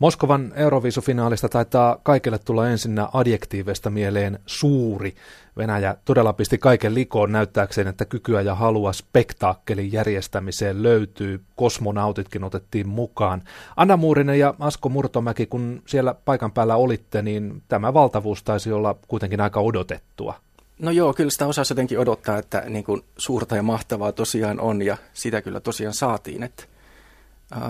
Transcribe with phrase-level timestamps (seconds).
[0.00, 5.14] Moskovan Euroviisufinaalista taitaa kaikille tulla ensinnä adjektiiveista mieleen suuri.
[5.56, 11.40] Venäjä todella pisti kaiken likoon näyttääkseen, että kykyä ja halua spektaakkelin järjestämiseen löytyy.
[11.56, 13.42] Kosmonautitkin otettiin mukaan.
[13.76, 18.96] Anna Muurinen ja Asko Murtomäki, kun siellä paikan päällä olitte, niin tämä valtavuus taisi olla
[19.08, 20.34] kuitenkin aika odotettua.
[20.78, 24.82] No joo, kyllä sitä osaa jotenkin odottaa, että niin kuin suurta ja mahtavaa tosiaan on,
[24.82, 26.42] ja sitä kyllä tosiaan saatiin.
[26.42, 26.64] Että,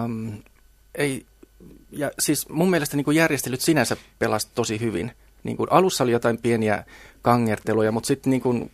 [0.04, 0.32] um,
[0.94, 1.26] ei,
[1.90, 5.12] ja siis mun mielestä niin kuin järjestelyt sinänsä pelasi tosi hyvin.
[5.44, 6.84] Niin kuin alussa oli jotain pieniä
[7.22, 8.70] kangerteluja, mutta sitten niin kuin,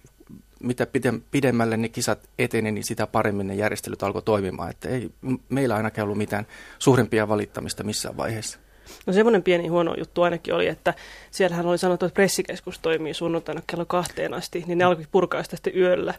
[0.60, 0.86] mitä
[1.30, 4.70] pidemmälle ne kisat eteni, niin sitä paremmin ne järjestelyt alkoi toimimaan.
[4.70, 5.10] Että ei
[5.48, 6.46] meillä ainakaan ollut mitään
[6.78, 8.58] suurempia valittamista missään vaiheessa.
[9.06, 10.94] No semmoinen pieni huono juttu ainakin oli, että
[11.30, 15.56] siellähän oli sanottu, että pressikeskus toimii sunnuntaina kello kahteen asti, niin ne alkoi purkaa sitä
[15.56, 16.14] sitten yöllä.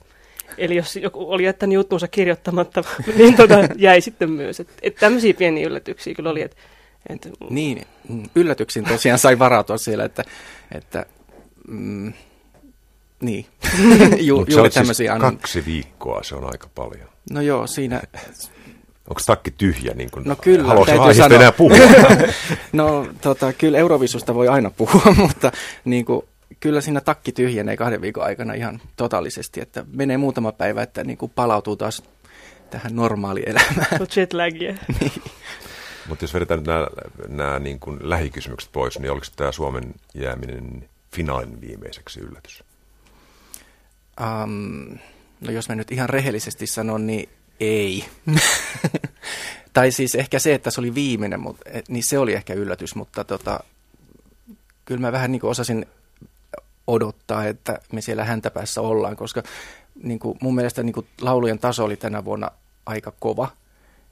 [0.57, 2.83] Eli jos joku oli jättänyt juttuunsa kirjoittamatta,
[3.17, 4.59] niin tota, jäi sitten myös.
[4.59, 6.41] Että et tämmöisiä pieniä yllätyksiä kyllä oli.
[6.41, 6.57] Että,
[7.09, 7.29] et...
[7.49, 7.85] Niin,
[8.35, 10.23] yllätyksiin tosiaan sai varautua siellä, että,
[10.71, 11.05] että
[11.67, 12.13] mm,
[13.21, 13.45] niin,
[14.19, 15.11] Ju, juuri tämmöisiä.
[15.13, 17.09] Siis kaksi viikkoa, se on aika paljon.
[17.31, 18.01] No joo, siinä
[19.09, 19.93] Onko takki tyhjä?
[19.93, 21.37] Niin kuin, no kyllä, täytyy sanoa.
[21.37, 21.77] enää puhua?
[22.73, 25.51] no tota, kyllä Eurovisusta voi aina puhua, mutta
[25.85, 26.21] niin kuin,
[26.59, 31.17] kyllä siinä takki tyhjenee kahden viikon aikana ihan totaalisesti, että menee muutama päivä, että niin
[31.17, 32.03] kuin palautuu taas
[32.69, 33.87] tähän normaalielämään.
[34.15, 34.75] Jetlagia.
[34.99, 35.11] niin.
[36.07, 36.87] Mutta jos vedetään nyt nämä,
[37.27, 42.63] nämä niin kuin lähikysymykset pois, niin oliko tämä Suomen jääminen finaalin viimeiseksi yllätys?
[44.21, 44.97] Um,
[45.41, 48.05] no jos mä nyt ihan rehellisesti sanon, niin ei.
[49.73, 53.23] tai siis ehkä se, että se oli viimeinen, mutta, niin se oli ehkä yllätys, mutta
[53.23, 53.59] tota,
[54.85, 55.85] kyllä mä vähän niin kuin osasin
[56.87, 59.43] odottaa, että me siellä häntä päässä ollaan, koska
[60.03, 62.51] niin kuin mun mielestä niin kuin laulujen taso oli tänä vuonna
[62.85, 63.47] aika kova.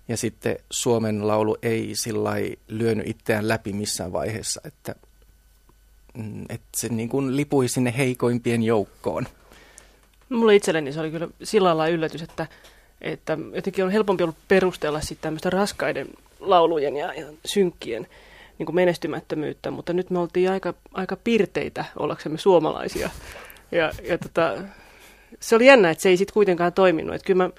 [0.07, 2.31] Ja sitten Suomen laulu ei sillä
[2.67, 4.95] lyönyt itseään läpi missään vaiheessa, että,
[6.13, 9.27] mm, että se niin kuin lipui sinne heikoimpien joukkoon.
[10.29, 12.47] Mulle itselleni se oli kyllä sillä lailla yllätys, että
[13.01, 16.07] että jotenkin on helpompi ollut perustella sitten tämmöistä raskaiden
[16.39, 18.07] laulujen ja, ja synkkien
[18.57, 23.09] niin kuin menestymättömyyttä, mutta nyt me oltiin aika, aika pirteitä ollaksemme suomalaisia.
[23.71, 24.57] Ja, ja tota,
[25.39, 27.15] se oli jännä, että se ei sitten kuitenkaan toiminut.
[27.15, 27.49] Että kyllä mä,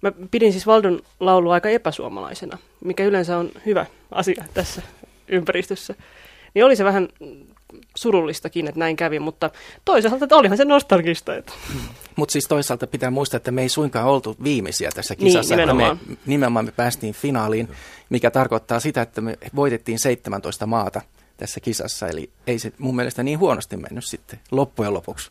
[0.00, 4.82] mä pidin siis Valdon laulua aika epäsuomalaisena, mikä yleensä on hyvä asia tässä
[5.28, 5.94] ympäristössä.
[6.54, 7.08] Niin oli se vähän
[7.96, 9.50] surullistakin, että näin kävi, mutta
[9.84, 11.36] toisaalta että olihan se nostalgista.
[11.36, 11.52] Että.
[12.16, 15.56] Mutta siis toisaalta pitää muistaa, että me ei suinkaan oltu viimeisiä tässä niin, kisassa.
[15.56, 16.00] Niin, nimenomaan.
[16.08, 17.68] Me, nimenomaan me päästiin finaaliin,
[18.10, 21.00] mikä tarkoittaa sitä, että me voitettiin 17 maata
[21.36, 22.08] tässä kisassa.
[22.08, 25.30] Eli ei se mun mielestä niin huonosti mennyt sitten loppujen lopuksi.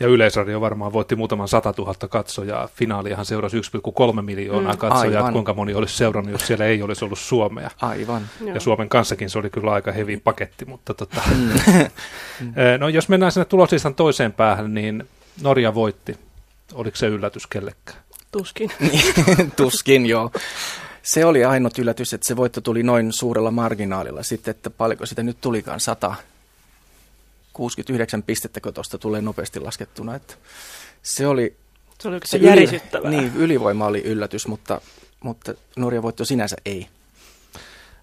[0.00, 2.68] Ja Yleisradio varmaan voitti muutaman 100 000 katsojaa.
[2.74, 5.20] Finaaliahan seurasi 1,3 miljoonaa mm, katsojaa.
[5.20, 5.32] Aivan.
[5.32, 7.70] Kuinka moni olisi seurannut, jos siellä ei olisi ollut Suomea.
[7.80, 8.22] Aivan.
[8.54, 10.64] Ja Suomen kanssakin se oli kyllä aika hevi paketti.
[10.64, 11.50] Mutta tota, mm.
[12.80, 15.08] no, jos mennään sinne tuloslistan toiseen päähän, niin
[15.42, 16.16] Norja voitti.
[16.74, 17.98] Oliko se yllätys kellekään?
[18.32, 18.70] Tuskin.
[19.56, 20.30] Tuskin, joo.
[21.02, 24.22] Se oli ainut yllätys, että se voitto tuli noin suurella marginaalilla.
[24.22, 26.14] Sitten, että paljonko sitä nyt tulikaan, 100
[27.54, 30.14] 69 pistettä, kun tuosta tulee nopeasti laskettuna.
[30.14, 30.34] Että
[31.02, 31.56] se oli,
[32.00, 34.80] se oli se yli, Niin, ylivoima oli yllätys, mutta,
[35.20, 36.88] mutta Norja voitto sinänsä ei.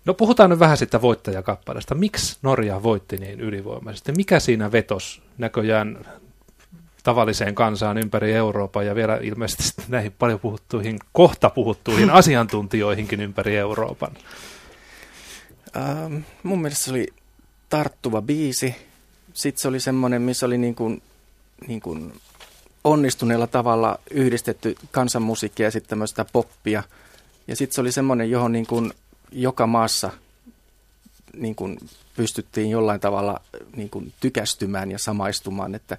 [0.05, 1.95] No puhutaan nyt vähän sitä voittajakappaleesta.
[1.95, 4.11] Miksi Norja voitti niin ylivoimaisesti?
[4.11, 6.05] Mikä siinä vetos näköjään
[7.03, 14.11] tavalliseen kansaan ympäri Euroopan ja vielä ilmeisesti näihin paljon puhuttuihin, kohta puhuttuihin asiantuntijoihinkin ympäri Euroopan?
[15.75, 17.07] Ähm, mun mielestä se oli
[17.69, 18.75] tarttuva biisi
[19.33, 21.01] sitten se oli semmoinen, missä oli niin kuin,
[21.67, 22.13] niin kuin
[22.83, 26.83] onnistuneella tavalla yhdistetty kansanmusiikkia ja sitten tämmöistä poppia.
[27.47, 28.93] Ja sitten se oli semmoinen, johon niin kuin
[29.31, 30.11] joka maassa
[31.33, 31.77] niin kuin
[32.15, 33.41] pystyttiin jollain tavalla
[33.75, 35.97] niin kuin tykästymään ja samaistumaan, että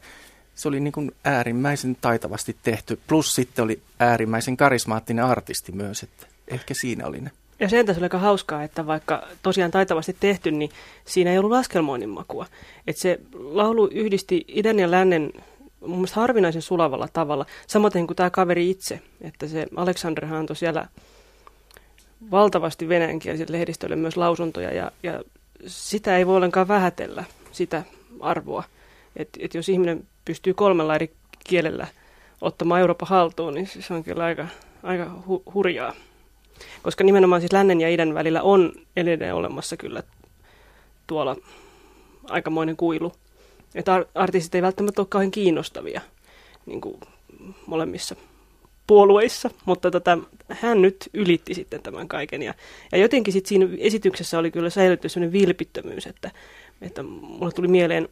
[0.54, 3.00] se oli niin kuin äärimmäisen taitavasti tehty.
[3.06, 7.30] Plus sitten oli äärimmäisen karismaattinen artisti myös, että ehkä siinä oli ne.
[7.60, 10.70] Ja sen takia oli aika hauskaa, että vaikka tosiaan taitavasti tehty, niin
[11.04, 12.46] siinä ei ollut laskelmoinnin makua.
[12.86, 15.32] Että se laulu yhdisti idän ja lännen
[15.80, 19.00] mun mielestä harvinaisen sulavalla tavalla, samoin kuin tämä kaveri itse.
[19.20, 20.86] Että se Aleksanderhan antoi siellä
[22.30, 25.22] valtavasti venäjänkieliselle lehdistölle myös lausuntoja, ja, ja
[25.66, 27.82] sitä ei voi ollenkaan vähätellä, sitä
[28.20, 28.64] arvoa.
[29.16, 31.12] Että et jos ihminen pystyy kolmella eri
[31.44, 31.86] kielellä
[32.40, 34.46] ottamaan Euroopan haltuun, niin se on kyllä aika,
[34.82, 35.94] aika hu- hurjaa.
[36.82, 40.02] Koska nimenomaan siis lännen ja idän välillä on edelleen olemassa kyllä
[41.06, 41.36] tuolla
[42.30, 43.12] aikamoinen kuilu.
[43.74, 46.00] Että artistit ei välttämättä ole kauhean kiinnostavia
[46.66, 47.00] niin kuin
[47.66, 48.16] molemmissa
[48.86, 50.18] puolueissa, mutta tota,
[50.48, 52.42] hän nyt ylitti sitten tämän kaiken.
[52.42, 52.54] Ja,
[52.92, 56.30] ja jotenkin sitten siinä esityksessä oli kyllä säilytty sellainen vilpittömyys, että,
[56.80, 58.08] että mulle tuli mieleen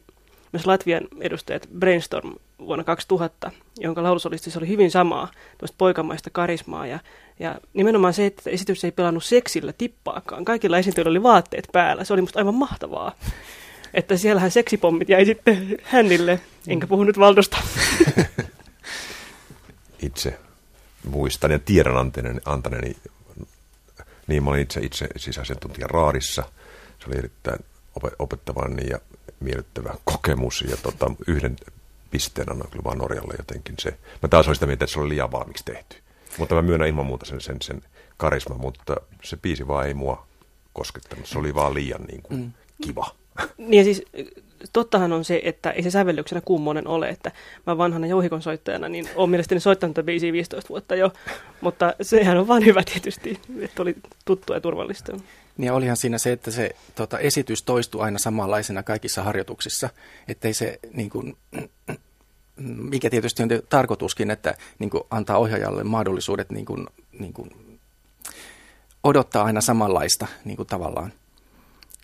[0.51, 6.87] myös Latvian edustajat Brainstorm vuonna 2000, jonka laulusolistissa oli hyvin samaa, tuosta poikamaista karismaa.
[6.87, 6.99] Ja,
[7.39, 10.45] ja nimenomaan se, että esitys ei pelannut seksillä tippaakaan.
[10.45, 12.03] Kaikilla esiintyjillä oli vaatteet päällä.
[12.03, 13.15] Se oli musta aivan mahtavaa.
[13.93, 17.57] Että siellähän seksipommit jäi sitten hänille, enkä puhu nyt Valdosta.
[20.01, 20.39] Itse
[21.03, 21.97] muistan ja tiedän
[22.45, 22.97] antaneeni,
[24.27, 26.43] niin mä olin itse, itse sisäasiantuntija Raadissa.
[26.99, 27.59] Se oli erittäin
[28.19, 28.99] opettavainen ja
[29.41, 31.55] miellyttävä kokemus ja tota, yhden
[32.11, 33.97] pisteen annan kyllä vaan Norjalle jotenkin se.
[34.21, 35.97] Mä taas olin sitä mieltä, että se oli liian valmiiksi tehty.
[36.37, 37.81] Mutta mä myönnän ilman muuta sen, sen, sen
[38.17, 40.27] karisma, mutta se biisi vaan ei mua
[40.73, 41.27] koskettanut.
[41.27, 42.51] Se oli vaan liian niin kuin, mm.
[42.83, 43.15] kiva.
[43.57, 44.03] Niin ja siis
[44.73, 47.31] tottahan on se, että ei se sävellyksenä kummonen ole, että
[47.67, 51.11] mä vanhana jouhikon soittajana, niin olen mielestäni soittanut tätä biisiä 15 vuotta jo,
[51.61, 55.17] mutta sehän on vaan hyvä tietysti, että oli tuttua ja turvallista.
[55.57, 59.89] Niin olihan siinä se, että se tota, esitys toistuu aina samanlaisena kaikissa harjoituksissa,
[60.27, 61.37] ettei se niin kuin,
[62.65, 66.87] mikä tietysti on tarkoituskin, että niin kuin antaa ohjaajalle mahdollisuudet niin kuin,
[67.19, 67.77] niin kuin,
[69.03, 71.13] odottaa aina samanlaista niin kuin tavallaan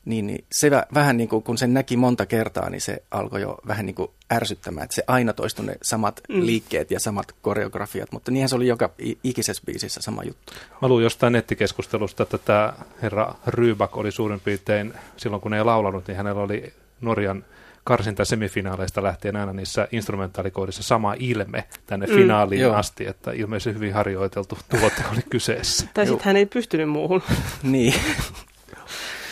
[0.08, 3.58] niin, niin se vähän niin kuin, kun sen näki monta kertaa, niin se alkoi jo
[3.68, 6.46] vähän niin kuin ärsyttämään, että se aina toistui ne samat mm.
[6.46, 8.90] liikkeet ja samat koreografiat, mutta niinhän se oli joka
[9.24, 10.54] ikisessä biisissä sama juttu.
[10.82, 16.08] Mä luin jostain nettikeskustelusta, että tämä herra Rybak oli suurin piirtein, silloin kun ei laulanut,
[16.08, 17.46] niin hänellä oli Norjan
[17.84, 22.76] karsinta semifinaaleista lähtien aina niissä instrumentaalikoodissa sama ilme tänne mm, finaaliin joo.
[22.76, 25.88] asti, että ilmeisesti hyvin harjoiteltu tuote oli kyseessä.
[25.94, 27.22] Tai sitten hän ei pystynyt muuhun.
[27.64, 27.94] niin.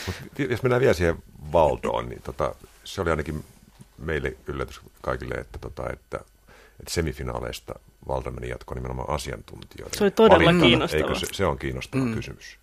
[0.08, 0.16] Mut
[0.50, 1.24] jos mennään vielä siihen
[1.54, 3.44] Valdoon, niin tota, se oli ainakin
[3.98, 6.18] meille yllätys kaikille, että, tota, että,
[6.80, 7.76] että semifinaaleista
[8.08, 9.98] Valdo meni jatkoon nimenomaan asiantuntijoiden.
[9.98, 11.02] Se oli todella kiinnostava.
[11.02, 12.14] Eikö se, se on kiinnostava mm.
[12.14, 12.58] kysymys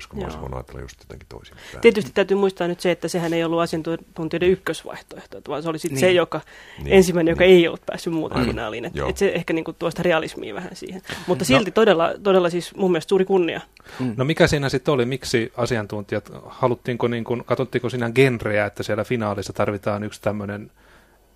[0.00, 1.56] koska mä olisin voinut ajatella just jotenkin toisin.
[1.80, 5.94] Tietysti täytyy muistaa nyt se, että sehän ei ollut asiantuntijoiden ykkösvaihtoehto, vaan se oli sitten
[5.94, 6.00] niin.
[6.00, 6.40] se, joka,
[6.82, 6.92] niin.
[6.92, 7.56] ensimmäinen, joka niin.
[7.56, 8.84] ei ollut päässyt muuten finaaliin.
[8.84, 11.02] Että et se ehkä niinku tuosta realismia vähän siihen.
[11.26, 11.46] Mutta no.
[11.46, 11.74] silti no.
[11.74, 13.60] todella, todella siis mun mielestä suuri kunnia.
[13.98, 14.14] Mm.
[14.16, 15.06] No mikä siinä sitten oli?
[15.06, 20.70] Miksi asiantuntijat, haluttiinko, niin kun, katsottiinko siinä genreä, että siellä finaalissa tarvitaan yksi tämmöinen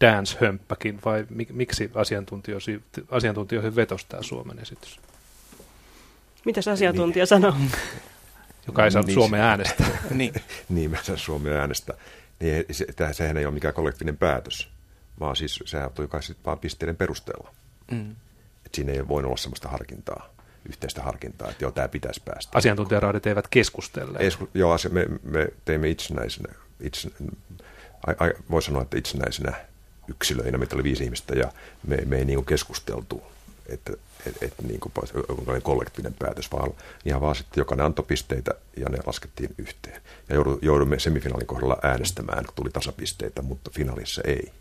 [0.01, 5.01] dance-hömppäkin, vai miksi asiantuntijoihin, asiantuntijoihin vetosi tämä Suomen esitys?
[6.45, 7.29] Mitäs asiantuntija niin.
[7.29, 7.53] sanoo?
[8.67, 9.85] joka ei saa niin, Suomen äänestä.
[10.11, 10.35] niin.
[10.69, 11.95] niin, mä saan Suomen äänestä.
[12.41, 14.69] Niin, se, sehän ei ole mikään kollektiivinen päätös,
[15.21, 17.55] vaan siis sehän tuli kai sitten vaan pisteiden perusteella.
[17.91, 18.11] Mm.
[18.67, 20.35] Et siinä ei voi olla sellaista harkintaa,
[20.69, 22.59] yhteistä harkintaa, että joo, tämä pitäisi päästä.
[22.59, 24.19] Asiantuntijaraadit eivät keskustelle.
[24.19, 27.11] Ei, joo, asia, me, me teimme itsenäisenä, itse,
[28.07, 29.53] a, a, voi sanoa, että itsenäisenä
[30.09, 31.53] yksilöinä, meitä oli viisi ihmistä, ja
[31.87, 33.23] me, me ei niin keskusteltu,
[33.69, 33.93] että
[34.27, 34.93] että et, niin kuin,
[35.63, 36.71] kollektiivinen päätös, vaan
[37.05, 40.03] ihan vaan sitten jokainen antoi pisteitä ja ne laskettiin yhteen.
[40.29, 44.53] Ja joudumme semifinaalin kohdalla äänestämään, kun tuli tasapisteitä, mutta finaalissa ei.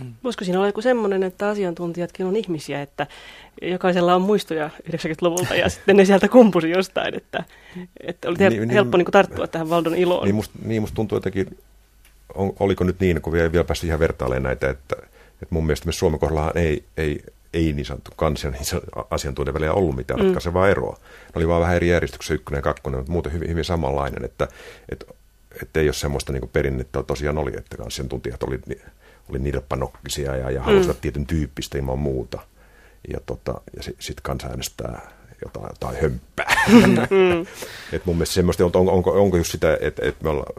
[0.00, 0.14] Mm.
[0.24, 3.06] Voisiko siinä olla joku semmoinen, että asiantuntijatkin on ihmisiä, että
[3.62, 7.44] jokaisella on muistoja 90-luvulta ja sitten ne sieltä kumpusi jostain, että,
[8.00, 10.24] että oli niin, niin, helppo niin, niin tarttua tähän Valdon iloon.
[10.24, 11.58] Niin musta, niin musta tuntuu jotenkin,
[12.34, 14.96] on, oliko nyt niin, kun vielä, vielä päästy ihan vertailemaan näitä, että,
[15.42, 17.22] että mun mielestä me Suomen kohdallahan ei, ei
[17.54, 18.64] ei niin sanottu kansia niin
[19.10, 20.24] asiantuntijan välillä ollut mitään mm.
[20.24, 20.98] ratkaisevaa eroa.
[21.02, 24.48] Ne oli vaan vähän eri järjestyksessä ykkönen ja kakkonen, mutta muuten hyvin, hyvin samanlainen, että,
[24.88, 25.06] että,
[25.62, 28.60] että ei ole semmoista niin perinnettä tosiaan oli, että asiantuntijat oli,
[29.28, 31.00] oli nirppanokkisia ja, ja halusivat mm.
[31.00, 32.38] tietyn tyyppistä ilman muuta.
[33.12, 35.10] Ja, tota, ja sitten sit kansa äänestää
[35.44, 36.46] jotain, jotain hömppää.
[37.10, 37.46] Mm.
[37.92, 40.52] et mun mielestä semmoista, onko, onko, onko just sitä, että, että me ollaan,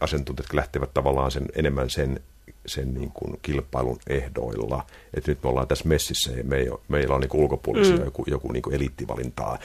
[0.00, 2.20] asiantuntijat lähtevät tavallaan sen, enemmän sen
[2.66, 4.86] sen niin kuin kilpailun ehdoilla.
[5.14, 8.04] Että nyt me ollaan tässä messissä ja me ei ole, meillä on niin ulkopuolisia mm.
[8.04, 9.58] joku, joku niin kuin eliittivalintaa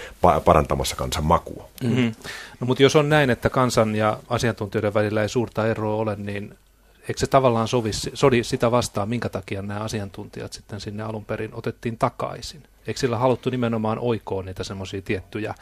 [0.45, 1.69] parantamassa kansan makua.
[1.83, 2.13] Mm-hmm.
[2.59, 6.55] No mutta jos on näin, että kansan ja asiantuntijoiden välillä ei suurta eroa ole, niin
[7.01, 11.53] eikö se tavallaan sovi, sodi sitä vastaan, minkä takia nämä asiantuntijat sitten sinne alun perin
[11.53, 12.63] otettiin takaisin?
[12.87, 15.55] Eikö sillä haluttu nimenomaan oikoon niitä semmoisia tiettyjä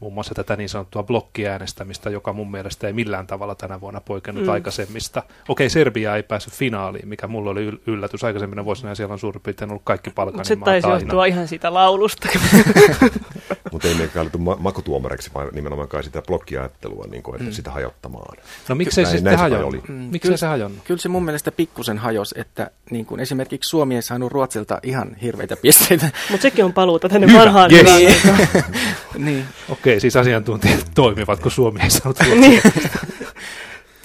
[0.00, 4.44] muun muassa tätä niin sanottua blokkiäänestämistä, joka mun mielestä ei millään tavalla tänä vuonna poikennut
[4.44, 4.50] mm.
[4.50, 5.22] aikaisemmista.
[5.48, 8.24] Okei, Serbia ei päässyt finaaliin, mikä mulla oli yllätys.
[8.24, 10.98] Aikaisemmina vuosina siellä on suurin piirtein ollut kaikki Balkanin Se taisi aina.
[10.98, 12.28] johtua ihan siitä laulusta.
[13.72, 17.52] Mutta ei meikään oltu ma- makutuomareiksi, vaan nimenomaan kai sitä blokkiajattelua, niin kuin, että mm.
[17.52, 18.36] sitä hajottamaan.
[18.68, 19.88] No miksei se sitten hajonnut?
[19.88, 20.84] Mm, miksei se hajonnut?
[20.84, 25.16] Kyllä se mun mielestä pikkusen hajos, että niin kuin esimerkiksi Suomi ei saanut Ruotsilta ihan
[25.22, 26.10] hirveitä pisteitä.
[26.30, 27.70] Mutta sekin on paluuta tänne vanhaan.
[27.72, 28.16] Yes.
[29.18, 29.44] niin.
[29.68, 32.62] Okei, siis asiantuntijat toimivat, kun Suomi ei saanut niin.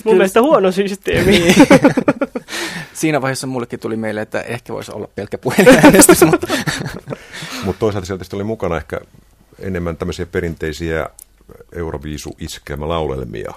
[0.04, 1.32] Mun mielestä huono systeemi.
[1.32, 1.56] Niin.
[2.94, 6.22] Siinä vaiheessa mullekin tuli meille, että ehkä voisi olla pelkkä puhelinäänestys.
[6.22, 6.48] mutta...
[7.64, 9.02] Mutta toisaalta sieltä oli mukana ehkä
[9.60, 11.10] enemmän tämmöisiä perinteisiä
[11.76, 13.54] Euroviisu-iskelmälaulelmia,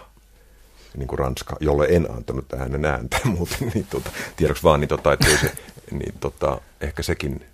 [0.96, 5.12] niin kuin Ranska, jolle en antanut tähän ääntä muuten, niin tota, tiedoksi vaan, niin, tota,
[5.12, 5.52] että se,
[5.90, 7.46] niin tota, ehkä sekin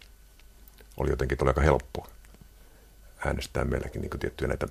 [0.96, 2.06] oli jotenkin aika helppo
[3.26, 4.66] äänestää meilläkin niin kuin tiettyjä näitä,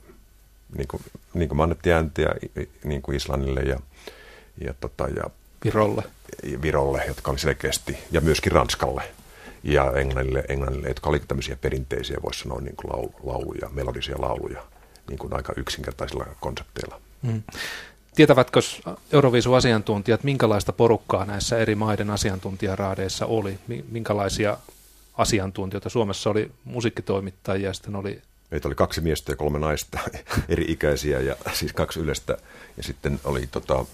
[0.77, 2.29] niin kuin, niin kuin me annettiin ääntiä
[2.83, 3.79] niin kuin Islannille ja,
[4.61, 5.23] ja, tota, ja
[5.65, 6.03] Virolle.
[6.61, 9.03] Virolle, jotka oli selkeästi, ja myöskin Ranskalle
[9.63, 14.63] ja Englannille, Englannille jotka oli tämmöisiä perinteisiä, voisi sanoa, niin kuin laulu, lauluja, melodisia lauluja,
[15.09, 17.01] niin kuin aika yksinkertaisilla konsepteilla.
[17.21, 17.43] Mm.
[18.15, 18.59] Tietävätkö
[19.11, 23.59] Euroviisu-asiantuntijat, minkälaista porukkaa näissä eri maiden asiantuntijaraadeissa oli?
[23.91, 24.57] Minkälaisia
[25.17, 25.89] asiantuntijoita?
[25.89, 28.21] Suomessa oli musiikkitoimittajia sitten oli...
[28.53, 29.99] Meitä oli kaksi miestä ja kolme naista,
[30.49, 32.37] eri ikäisiä ja siis kaksi yleistä.
[32.77, 33.85] Ja sitten oli tota,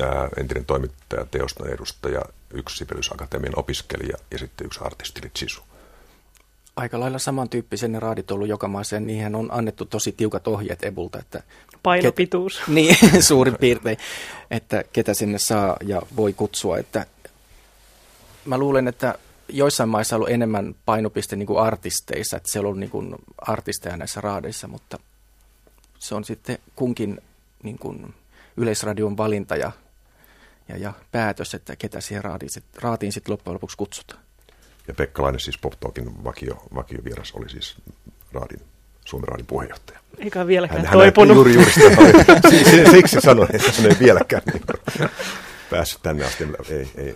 [0.00, 2.22] ää, entinen toimittaja, teoston edustaja,
[2.54, 5.62] yksi Sibelius Akatemian opiskelija ja sitten yksi artisti Sisu.
[6.76, 10.84] Aika lailla samantyyppisen ne raadit ollut joka maassa ja niihin on annettu tosi tiukat ohjeet
[10.84, 11.18] Ebulta.
[11.18, 11.42] Että
[11.82, 12.58] Painopituus.
[12.58, 12.96] Ket, niin,
[13.28, 13.98] suurin piirtein,
[14.50, 16.78] että ketä sinne saa ja voi kutsua.
[16.78, 17.06] Että
[18.44, 19.18] mä luulen, että
[19.48, 23.14] joissain maissa on ollut enemmän painopiste niin kuin artisteissa, että siellä on ollut niin kuin
[23.38, 24.98] artisteja näissä raadeissa, mutta
[25.98, 27.20] se on sitten kunkin
[27.62, 28.14] niin kuin
[28.56, 29.72] yleisradion valinta ja,
[30.68, 32.50] ja, ja päätös, että ketä siihen raatiin,
[32.80, 34.20] raatiin sitten loppujen lopuksi kutsutaan.
[34.88, 37.76] Ja Pekkalainen, siis Pop Talkin vakio, vakiovieras, oli siis
[38.32, 38.60] raadin,
[39.04, 39.98] Suomen raadin puheenjohtaja.
[40.18, 41.28] Eikä vieläkään hän, toipunut.
[41.28, 44.62] Hän juuri, juuri sitä, siksi sanoin, että hän ei vieläkään niin
[45.70, 46.44] päässyt tänne asti.
[46.70, 47.14] Ei, ei,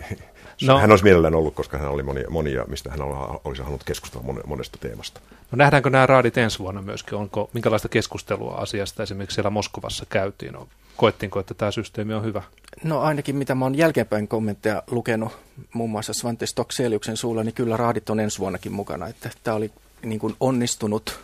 [0.61, 0.79] No.
[0.79, 3.01] Hän olisi mielellään ollut, koska hän oli monia, monia mistä hän
[3.43, 5.21] olisi halunnut keskustella monesta teemasta.
[5.51, 7.17] No nähdäänkö nämä raadit ensi vuonna myöskin?
[7.17, 10.53] Onko minkälaista keskustelua asiasta esimerkiksi siellä Moskovassa käytiin?
[10.53, 10.67] No,
[10.97, 12.43] koettiinko, että tämä systeemi on hyvä?
[12.83, 15.31] No ainakin mitä mä oon jälkeenpäin kommentteja lukenut,
[15.73, 19.07] muun muassa Svante Stokseliuksen suulla, niin kyllä raadit on ensi vuonnakin mukana.
[19.07, 19.71] Että tämä oli
[20.05, 21.19] niin kuin onnistunut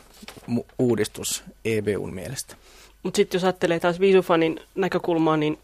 [0.79, 2.55] uudistus EBUn mielestä.
[3.03, 5.59] Mutta sitten jos ajattelee taas Viisufanin näkökulmaa, niin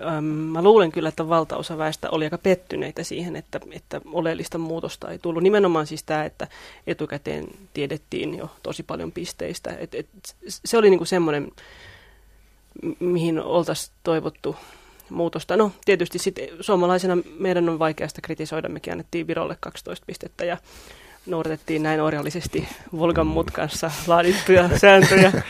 [0.00, 5.10] Öm, mä luulen kyllä, että valtaosa väestä oli aika pettyneitä siihen, että, että oleellista muutosta
[5.10, 5.42] ei tullut.
[5.42, 6.48] Nimenomaan siis tämä, että
[6.86, 9.70] etukäteen tiedettiin jo tosi paljon pisteistä.
[9.78, 10.08] Et, et,
[10.46, 11.52] se oli niinku semmoinen,
[13.00, 14.56] mihin oltaisiin toivottu
[15.10, 15.56] muutosta.
[15.56, 18.68] No tietysti sitten suomalaisena meidän on vaikeasta kritisoida.
[18.68, 20.56] Mekin annettiin Virolle 12 pistettä ja
[21.26, 25.32] noudatettiin näin orjallisesti Volgan mutkanssa laadittuja sääntöjä.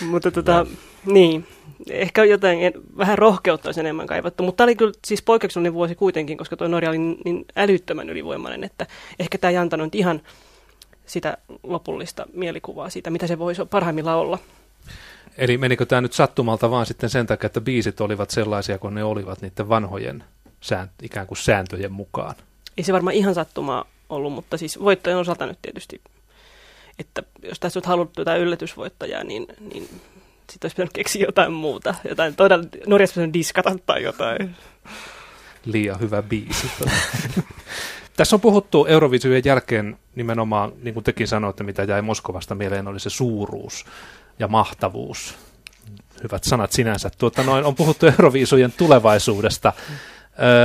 [0.00, 0.66] Mutta tota,
[1.06, 1.46] niin,
[1.90, 2.58] ehkä jotain
[2.96, 6.68] vähän rohkeutta olisi enemmän kaivattu, mutta tämä oli kyllä siis poikkeuksellinen vuosi kuitenkin, koska tuo
[6.68, 8.86] Norja oli niin älyttömän ylivoimainen, että
[9.18, 10.22] ehkä tämä ei antanut ihan
[11.06, 14.38] sitä lopullista mielikuvaa siitä, mitä se voisi parhaimmillaan olla.
[15.38, 19.04] Eli menikö tämä nyt sattumalta vaan sitten sen takia, että biisit olivat sellaisia kuin ne
[19.04, 20.24] olivat niiden vanhojen
[20.60, 22.34] sään, ikään kuin sääntöjen mukaan?
[22.76, 26.00] Ei se varmaan ihan sattumaa ollut, mutta siis voittojen osalta nyt tietysti,
[26.98, 29.88] että jos tässä on haluttu jotain yllätysvoittajaa, niin, niin
[30.50, 31.94] sitten olisi pitänyt keksiä jotain muuta.
[32.08, 34.56] Jotain todella, Norjassa pitänyt diskata tai jotain.
[35.64, 36.70] Liian hyvä biisi.
[38.16, 43.00] Tässä on puhuttu Euroviisujen jälkeen nimenomaan, niin kuin tekin sanoitte, mitä jäi Moskovasta mieleen, oli
[43.00, 43.84] se suuruus
[44.38, 45.34] ja mahtavuus.
[46.22, 47.10] Hyvät sanat sinänsä.
[47.18, 49.72] Tuota, noin, on puhuttu Euroviisujen tulevaisuudesta.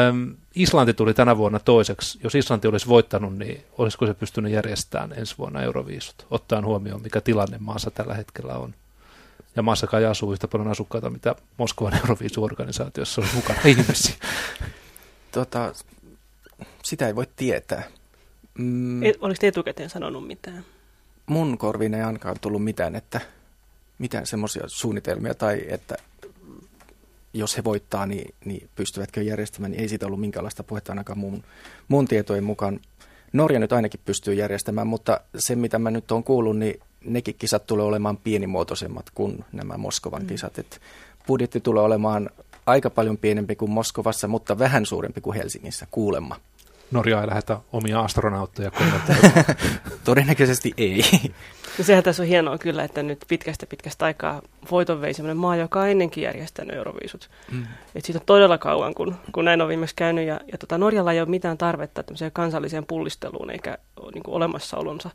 [0.10, 2.20] Öm, Islanti tuli tänä vuonna toiseksi.
[2.24, 7.22] Jos Islanti olisi voittanut, niin olisiko se pystynyt järjestämään ensi vuonna Euroviisut, ottaen huomioon, mikä
[7.22, 8.74] tilanne maassa tällä hetkellä on?
[9.58, 14.16] ja maassa kai asuu yhtä paljon asukkaita, mitä Moskovan Euroviisu-organisaatiossa on mukana ihmisiä.
[15.32, 15.74] Tota,
[16.84, 17.84] sitä ei voi tietää.
[18.58, 20.66] Mm, Et, oliko te etukäteen sanonut mitään?
[21.26, 23.22] Mun korviin ei ainakaan tullut mitään, että
[23.98, 25.96] mitään semmoisia suunnitelmia tai että
[27.34, 31.44] jos he voittaa, niin, niin pystyvätkö järjestämään, niin ei siitä ollut minkäänlaista puhetta ainakaan mun,
[31.88, 32.80] mun tietojen mukaan.
[33.34, 37.66] Norja nyt ainakin pystyy järjestämään, mutta se mitä mä nyt oon kuullut, niin nekin kisat
[37.66, 40.28] tulee olemaan pienimuotoisemmat kuin nämä Moskovan mm.
[40.28, 40.60] kisat.
[40.60, 40.82] Et
[41.28, 42.30] budjetti tulee olemaan
[42.66, 46.40] aika paljon pienempi kuin Moskovassa, mutta vähän suurempi kuin Helsingissä, kuulemma.
[46.92, 48.72] Norja ei lähetä omia astronautteja
[50.04, 51.04] Todennäköisesti ei.
[51.78, 54.42] No sehän tässä on hienoa kyllä, että nyt pitkästä pitkästä aikaa
[54.72, 57.30] voiton vei sellainen maa, joka on ennenkin järjestänyt Euroviisut.
[57.52, 57.66] Mm.
[57.96, 60.28] Et siitä on todella kauan, kun, kun näin on viimeksi käynyt.
[60.28, 62.04] Ja, ja tota, Norjalla ei ole mitään tarvetta
[62.34, 63.78] kansalliseen pullisteluun eikä
[64.14, 65.10] niin kuin olemassaolonsa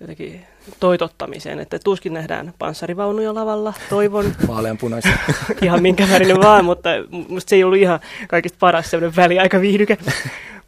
[0.00, 0.44] jotenkin
[0.80, 4.24] toitottamiseen, että tuskin nähdään panssarivaunuja lavalla, toivon.
[4.48, 5.18] Vaaleanpunaisia.
[5.62, 6.90] ihan minkä värinen vaan, mutta
[7.28, 9.98] musta se ei ollut ihan kaikista paras semmoinen väliaika viihdyke.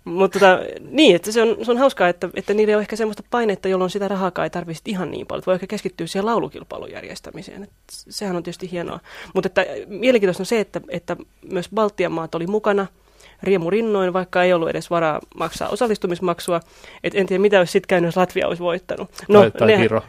[0.04, 3.22] Mutta tota, niin, että se on, se on hauskaa, että, että niillä on ehkä semmoista
[3.30, 5.42] painetta, jolloin sitä rahaakaan ei tarvitse ihan niin paljon.
[5.46, 7.62] Voi ehkä keskittyä siihen laulukilpailun järjestämiseen.
[7.62, 9.00] Et sehän on tietysti hienoa.
[9.34, 11.16] Mutta että, mielenkiintoista on se, että, että
[11.50, 12.86] myös Baltian maat oli mukana–
[13.42, 16.60] riemurinnoin, vaikka ei ollut edes varaa maksaa osallistumismaksua.
[17.04, 19.10] Et en tiedä, mitä olisi sitten käynyt, jos Latvia olisi voittanut.
[19.28, 20.02] No, tai, tai nehän, Viro.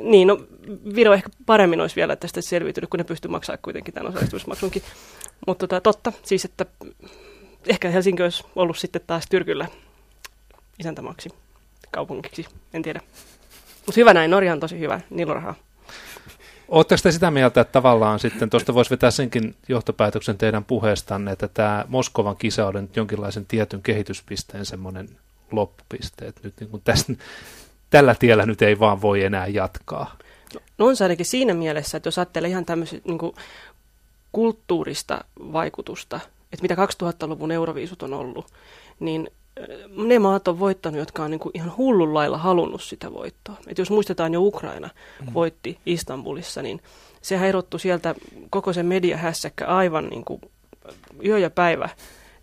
[0.00, 0.38] Niin, no
[0.94, 4.82] Viro ehkä paremmin olisi vielä tästä selviytynyt, kun ne pystyy maksamaan kuitenkin tämän osallistumismaksunkin.
[5.46, 6.66] Mutta tota, totta, siis että
[7.66, 9.68] ehkä Helsinki olisi ollut sitten taas Tyrkyllä
[10.78, 11.28] isäntämaksi
[11.90, 13.00] kaupungiksi, en tiedä.
[13.86, 15.54] Mutta hyvä näin, Norja on tosi hyvä, niillä on rahaa.
[16.68, 21.48] Oletteko te sitä mieltä, että tavallaan sitten tuosta voisi vetää senkin johtopäätöksen teidän puheestanne, että
[21.48, 25.08] tämä Moskovan kisa on nyt jonkinlaisen tietyn kehityspisteen semmoinen
[25.52, 27.12] loppupiste, että nyt niin kuin tästä,
[27.90, 30.16] tällä tiellä nyt ei vaan voi enää jatkaa?
[30.78, 33.18] No on se ainakin siinä mielessä, että jos ajattelee ihan tämmöistä niin
[34.32, 36.20] kulttuurista vaikutusta,
[36.56, 38.46] että mitä 2000-luvun euroviisut on ollut,
[39.00, 39.30] niin
[39.96, 43.56] ne maat on voittanut, jotka on niin kuin ihan hullun lailla halunnut sitä voittoa.
[43.66, 45.34] Et jos muistetaan jo Ukraina mm.
[45.34, 46.82] voitti Istanbulissa, niin
[47.22, 48.14] sehän erottui sieltä
[48.50, 50.40] koko sen mediahässäkkä aivan niin kuin
[51.24, 51.88] yö ja päivä,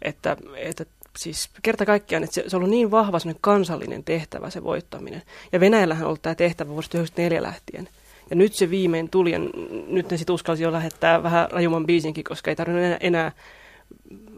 [0.01, 0.85] että, että
[1.17, 5.21] siis kerta kaikkiaan, että se, se on ollut niin vahva kansallinen tehtävä se voittaminen.
[5.51, 7.89] Ja Venäjällähän on ollut tämä tehtävä vuodesta 1994 lähtien.
[8.29, 9.39] Ja nyt se viimein tuli, ja
[9.87, 13.31] nyt ne sitten uskalsi jo lähettää vähän rajumman biisinkin, koska ei tarvinnut enää, enää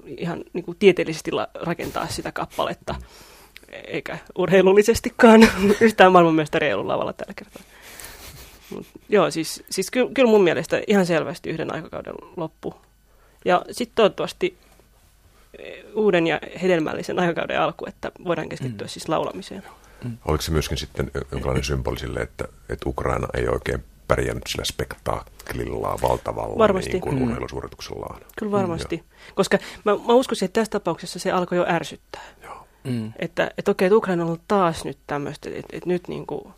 [0.05, 1.31] ihan niin kuin tieteellisesti
[1.61, 2.95] rakentaa sitä kappaletta,
[3.87, 5.47] eikä urheilullisestikaan
[5.81, 7.63] yhtään maailmanmestari ei ollut lavalla tällä kertaa.
[8.69, 12.75] Mut, joo, siis, siis kyllä, kyllä mun mielestä ihan selvästi yhden aikakauden loppu.
[13.45, 14.57] Ja sitten toivottavasti
[15.59, 18.89] eh, uuden ja hedelmällisen aikakauden alku, että voidaan keskittyä mm.
[18.89, 19.63] siis laulamiseen.
[20.03, 20.17] Mm.
[20.25, 25.99] Oliko se myöskin sitten jonkinlainen symboli sille, että, että Ukraina ei oikein pärjännyt sillä spektaakkelillaan
[26.01, 26.91] valtavalla varmasti.
[26.91, 27.21] Niin kuin mm.
[27.21, 28.21] urheilusuorituksellaan.
[28.37, 28.97] Kyllä varmasti.
[28.97, 32.21] Mm, Koska mä, mä uskoisin, että tässä tapauksessa se alkoi jo ärsyttää.
[32.43, 32.67] Joo.
[32.83, 33.13] Mm.
[33.19, 36.53] Että, että okei, että Ukraina on ollut taas nyt tämmöistä, että, että nyt niin kuin,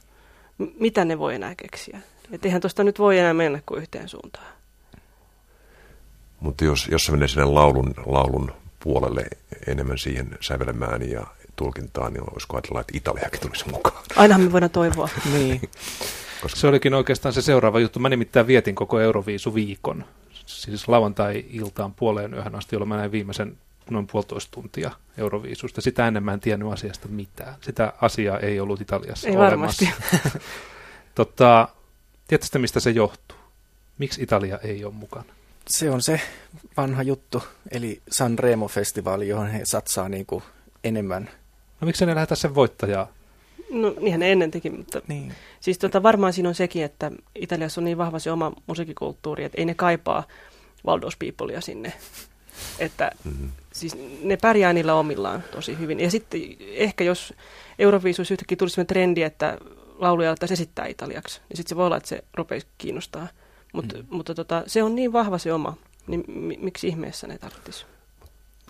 [0.80, 2.00] mitä ne voi enää keksiä.
[2.32, 4.48] Että eihän tuosta nyt voi enää mennä kuin yhteen suuntaan.
[6.39, 8.51] Mutta jos, jos se menee sinne laulun, laulun
[8.84, 9.25] puolelle
[9.68, 11.27] enemmän siihen sävelemään ja
[11.58, 14.04] tulkintaan, niin olisiko ajatella, että Italiakin tulisi mukaan?
[14.16, 15.10] Ainahan me voidaan toivoa.
[15.34, 15.62] niin.
[16.42, 16.60] Koska...
[16.60, 18.00] Se olikin oikeastaan se seuraava juttu.
[18.00, 20.06] Mä nimittäin vietin koko Euroviisu viikon.
[20.46, 23.58] Siis lauantai-iltaan puoleen yöhön asti, jolloin mä näin viimeisen
[23.90, 25.82] noin puolitoista tuntia Euroviisusta.
[25.82, 27.56] Sitä ennen mä en tiennyt asiasta mitään.
[27.62, 29.86] Sitä asiaa ei ollut Italiassa ei olemassa.
[29.86, 30.39] varmasti.
[31.15, 31.67] tota,
[32.28, 33.38] tiedätkö mistä se johtuu?
[33.98, 35.26] Miksi Italia ei ole mukana?
[35.67, 36.22] Se on se
[36.78, 40.43] vanha juttu, eli Sanremo-festivaali, johon he satsaa niin kuin
[40.84, 41.30] enemmän.
[41.82, 43.08] No miksi ne lähetä sen voittajaa
[43.70, 45.34] No niinhän ne ennen teki, mutta niin.
[45.60, 49.58] siis tota, varmaan siinä on sekin, että Italiassa on niin vahva se oma musiikkikulttuuri, että
[49.58, 50.24] ei ne kaipaa
[50.86, 51.94] Valdos Peoplea sinne.
[52.80, 53.52] Että mm-hmm.
[53.74, 56.00] siis ne pärjää niillä omillaan tosi hyvin.
[56.00, 57.34] Ja sitten ehkä jos
[57.80, 59.58] Euroviisuissa yhtäkkiä tulisi sellainen trendi, että
[59.96, 63.28] lauluja alettaisiin esittää italiaksi, niin sitten se voi olla, että se rupeisi kiinnostaa.
[63.74, 64.06] Mut, mm.
[64.10, 67.86] Mutta tota, se on niin vahva se oma, niin mi- miksi ihmeessä ne tarvitsisi?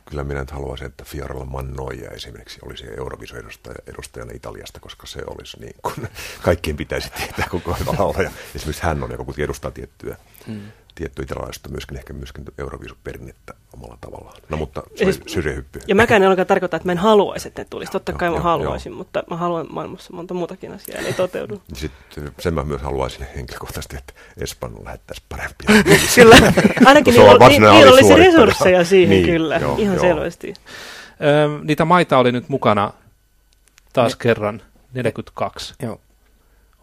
[0.10, 5.76] Kyllä minä nyt haluaisin, että Fiorella Mannoia esimerkiksi olisi Eurovisu-edustajana Italiasta, koska se olisi niin
[5.82, 6.08] kuin,
[6.42, 7.76] kaikkien pitäisi tietää koko
[8.18, 8.32] ajan.
[8.56, 10.18] Esimerkiksi hän on, joka edustaa tiettyä,
[10.48, 10.62] mm.
[10.98, 14.42] Tiettyä italialaista myöskin ehkä myöskin Eurovisu-perinnettä omalla tavallaan.
[14.50, 15.80] No mutta se siis, syrjähyppy.
[15.88, 17.92] Ja mäkään en olekaan tarkoita, että mä en haluaisi, että ne tulisi.
[17.92, 18.98] Totta kai mä haluaisin, joo.
[18.98, 21.62] mutta mä haluan maailmassa monta muutakin asiaa, ei toteudu.
[21.74, 25.68] Sitten sen mä myös haluaisin henkilökohtaisesti, että Espanjalla lähettäisi parempia.
[26.16, 26.54] kyllä,
[26.86, 30.02] ainakin niillä, oli, niillä olisi resursseja siihen niin, kyllä, joo, ihan joo.
[30.02, 30.54] selvästi.
[31.22, 32.94] Ö, niitä maita oli nyt mukana
[33.94, 34.18] taas ne.
[34.22, 34.62] kerran
[34.94, 35.74] 42.
[35.82, 36.02] Joo.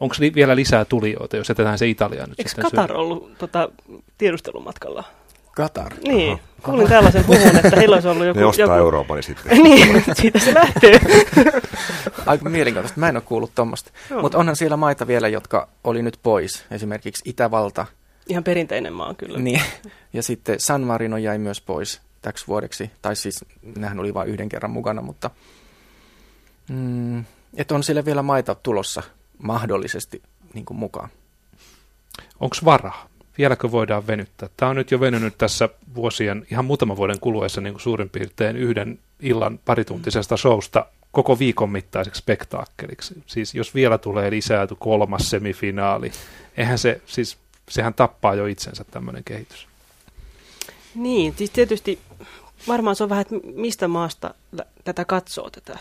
[0.00, 2.96] Onko li- vielä lisää tulijoita, jos jätetään se Italia nyt Eikö sitten Katar syy?
[2.96, 3.68] ollut tota,
[4.18, 5.04] tiedustelumatkalla?
[5.54, 5.94] Katar.
[6.02, 6.40] Niin, Aha.
[6.62, 8.40] kuulin tällaisen puhun, että heillä olisi ollut joku...
[8.40, 8.78] Ne ostaa joku...
[8.78, 9.58] Euroopan sitten.
[9.62, 11.00] niin, siitä se lähtee.
[12.26, 13.00] Aika mielenkiintoista.
[13.00, 13.90] Mä en ole kuullut tuommoista.
[14.10, 14.20] No.
[14.20, 16.64] Mutta onhan siellä maita vielä, jotka oli nyt pois.
[16.70, 17.86] Esimerkiksi Itävalta.
[18.28, 19.38] Ihan perinteinen maa kyllä.
[19.38, 19.60] Niin.
[20.12, 22.90] Ja sitten San Marino jäi myös pois täksi vuodeksi.
[23.02, 23.44] Tai siis
[23.76, 25.30] nehän oli vain yhden kerran mukana, mutta...
[26.68, 27.24] Mm,
[27.56, 29.02] että on siellä vielä maita tulossa
[29.38, 30.22] mahdollisesti
[30.54, 31.08] niin kuin mukaan.
[32.40, 33.08] Onko varaa?
[33.38, 34.48] vieläkö voidaan venyttää?
[34.56, 38.56] Tämä on nyt jo venynyt tässä vuosien, ihan muutaman vuoden kuluessa niin kuin suurin piirtein
[38.56, 43.22] yhden illan parituntisesta showsta koko viikon mittaiseksi spektaakkeliksi.
[43.26, 46.12] Siis jos vielä tulee lisää kolmas semifinaali,
[46.56, 49.66] eihän se, siis sehän tappaa jo itsensä tämmöinen kehitys.
[50.94, 51.98] Niin, siis tietysti
[52.68, 54.34] varmaan se on vähän, että mistä maasta
[54.84, 55.78] tätä katsoo tätä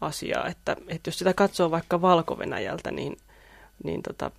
[0.00, 0.48] asiaa.
[0.48, 2.38] Että, että jos sitä katsoo vaikka valko
[2.90, 3.16] niin,
[3.84, 4.30] niin tota,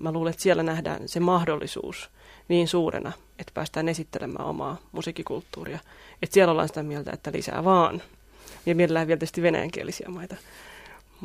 [0.00, 2.10] mä luulen, että siellä nähdään se mahdollisuus
[2.48, 5.78] niin suurena, että päästään esittelemään omaa musiikkikulttuuria.
[6.22, 8.02] Että siellä ollaan sitä mieltä, että lisää vaan.
[8.66, 10.36] Ja mielellään vielä tietysti venäjänkielisiä maita.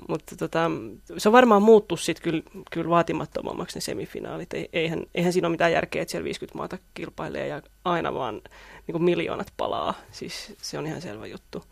[0.07, 0.71] Mutta tota,
[1.17, 4.49] se on varmaan muuttu sitten kyllä, kyllä vaatimattomammaksi ne semifinaalit.
[4.73, 8.41] Eihän, eihän siinä ole mitään järkeä, että siellä 50 maata kilpailee ja aina vaan
[8.87, 9.93] niin miljoonat palaa.
[10.11, 11.63] Siis se on ihan selvä juttu.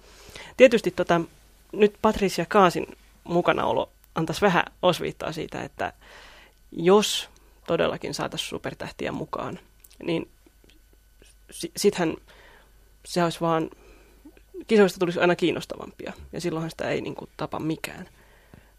[0.58, 1.22] Tietysti tota,
[1.72, 2.88] nyt Patricia Kaasin
[3.24, 5.94] mukanaolo antaisi vähän osviittaa siitä, että
[6.72, 7.30] jos
[7.68, 9.60] todellakin saataisiin supertähtiä mukaan,
[10.04, 10.30] niin
[11.78, 12.16] sittenhän
[13.06, 13.70] se olisi vaan,
[14.68, 18.10] kisoista tulisi aina kiinnostavampia, ja silloinhan sitä ei niin kuin, tapa mikään.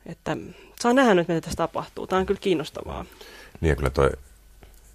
[0.07, 0.37] Että
[0.81, 2.07] saa nähdä nyt, mitä tässä tapahtuu.
[2.07, 3.05] Tämä on kyllä kiinnostavaa.
[3.61, 4.11] Niin ja kyllä toi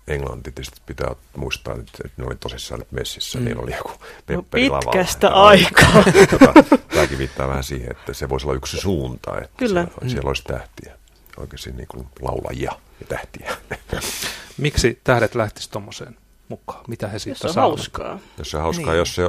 [0.08, 3.46] Englanti tietysti pitää muistaa, että ne oli tosissaan nyt messissä, mm.
[3.46, 3.91] niin oli joku
[4.28, 6.04] no, pitkästä aikaa.
[6.32, 9.82] tota, tämäkin viittaa vähän siihen, että se voisi olla yksi suunta, että Kyllä.
[9.82, 10.10] Siellä, mm.
[10.10, 10.98] siellä olisi tähtiä,
[11.38, 13.58] oikeasti niin kuin laulajia ja tähtiä.
[14.58, 16.18] Miksi tähdet lähtisivät tuommoiseen
[16.50, 16.84] mukaan?
[16.88, 17.56] Mitä he siitä saavat?
[17.56, 18.20] Jos on hauskaa.
[18.38, 18.98] Jos se on hauskaa, niin.
[18.98, 19.24] jos, se,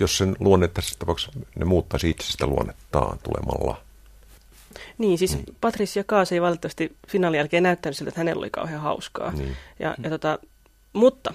[0.00, 3.80] jos sen luonne tässä tapauksessa, ne muuttaisi itse sitä luonnettaan tulemalla
[5.00, 5.56] niin, siis niin.
[5.60, 9.32] Patricia Kaas ei valitettavasti finaalin jälkeen näyttänyt siltä, että hänellä oli kauhean hauskaa.
[9.32, 9.56] Niin.
[9.78, 10.38] Ja, ja tota,
[10.92, 11.34] mutta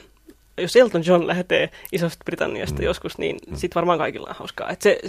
[0.57, 2.85] jos Elton John lähtee Isosta Britanniasta mm.
[2.85, 3.55] joskus, niin mm.
[3.55, 4.69] sitten varmaan kaikilla on hauskaa.
[4.69, 4.99] Et se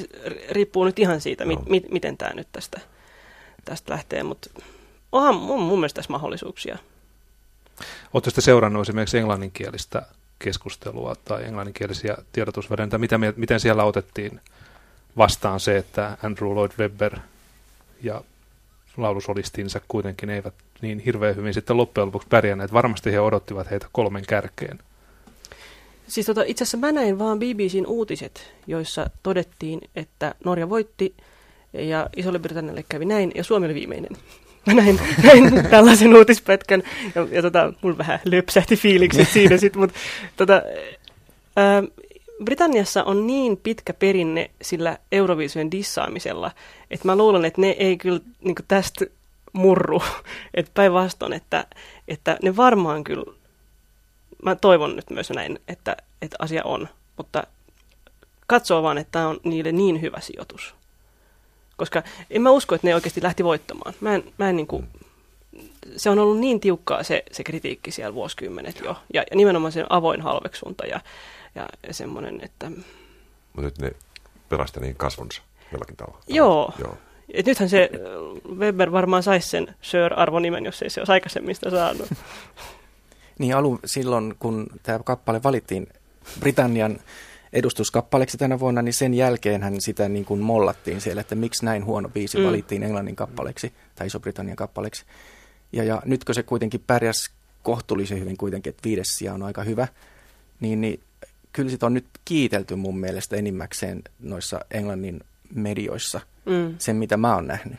[0.50, 1.48] riippuu nyt ihan siitä, no.
[1.48, 2.80] mi, mi, miten tämä nyt tästä,
[3.64, 4.50] tästä lähtee, mutta
[5.12, 6.78] onhan mun, mun mielestä tässä mahdollisuuksia.
[8.12, 10.02] Oletteko sitten seurannut esimerkiksi englanninkielistä
[10.38, 14.40] keskustelua tai englanninkielisiä tiedotusvälineitä, miten, miten siellä otettiin
[15.16, 17.18] vastaan se, että Andrew Lloyd Webber
[18.02, 18.22] ja
[18.96, 22.72] laulusolistinsa kuitenkin eivät niin hirveän hyvin sitten loppujen lopuksi pärjänneet.
[22.72, 24.78] Varmasti he odottivat heitä kolmen kärkeen.
[26.06, 31.14] Siis tota, itse asiassa mä näin vaan BBCn uutiset, joissa todettiin, että Norja voitti
[31.72, 34.16] ja Isolle Britannialle kävi näin ja Suomi oli viimeinen.
[34.66, 36.82] Mä näin, näin tällaisen uutispätkän
[37.14, 39.98] ja, ja tota, mulla vähän löpsähti fiilikset siinä sitten, mutta
[40.36, 40.62] tota,
[42.44, 46.50] Britanniassa on niin pitkä perinne sillä Euroviisujen dissaamisella,
[46.90, 49.06] että mä luulen, että ne ei kyllä niin tästä
[49.52, 50.02] murru.
[50.54, 51.66] Että päinvastoin, että,
[52.08, 53.32] että ne varmaan kyllä,
[54.42, 57.46] mä toivon nyt myös näin, että, että asia on, mutta
[58.46, 60.74] katsoo vaan, että tämä on niille niin hyvä sijoitus.
[61.76, 63.94] Koska en mä usko, että ne oikeasti lähti voittamaan.
[64.00, 64.88] Mä en, mä en niin kuin,
[65.96, 68.96] se on ollut niin tiukkaa se, se kritiikki siellä vuosikymmenet jo.
[69.14, 70.86] Ja, ja nimenomaan se avoin halveksunta.
[70.86, 71.00] Ja,
[71.56, 72.70] ja semmoinen, että...
[72.70, 73.92] Mutta nyt ne
[74.48, 75.42] pelasti niin kasvonsa
[75.72, 76.20] jollakin tavalla.
[76.28, 76.72] Joo.
[76.78, 76.96] Joo.
[77.34, 81.70] Et nythän se äh, Weber varmaan saisi sen Sir-arvonimen, jos ei se olisi aikaisemmin sitä
[81.70, 82.08] saanut.
[83.38, 85.86] niin alun silloin, kun tämä kappale valittiin
[86.40, 86.98] Britannian
[87.52, 91.84] edustuskappaleeksi tänä vuonna, niin sen jälkeen hän sitä niin kuin mollattiin siellä, että miksi näin
[91.84, 92.44] huono biisi mm.
[92.44, 95.04] valittiin Englannin kappaleeksi tai Iso-Britannian kappaleeksi.
[95.72, 97.30] Ja, ja nytkö se kuitenkin pärjäs
[97.62, 99.88] kohtuullisen hyvin kuitenkin, että viides sija on aika hyvä,
[100.60, 101.00] niin, niin
[101.52, 105.20] kyllä sitä on nyt kiitelty mun mielestä enimmäkseen noissa Englannin
[105.54, 106.74] medioissa, mm.
[106.78, 107.78] sen mitä mä oon nähnyt.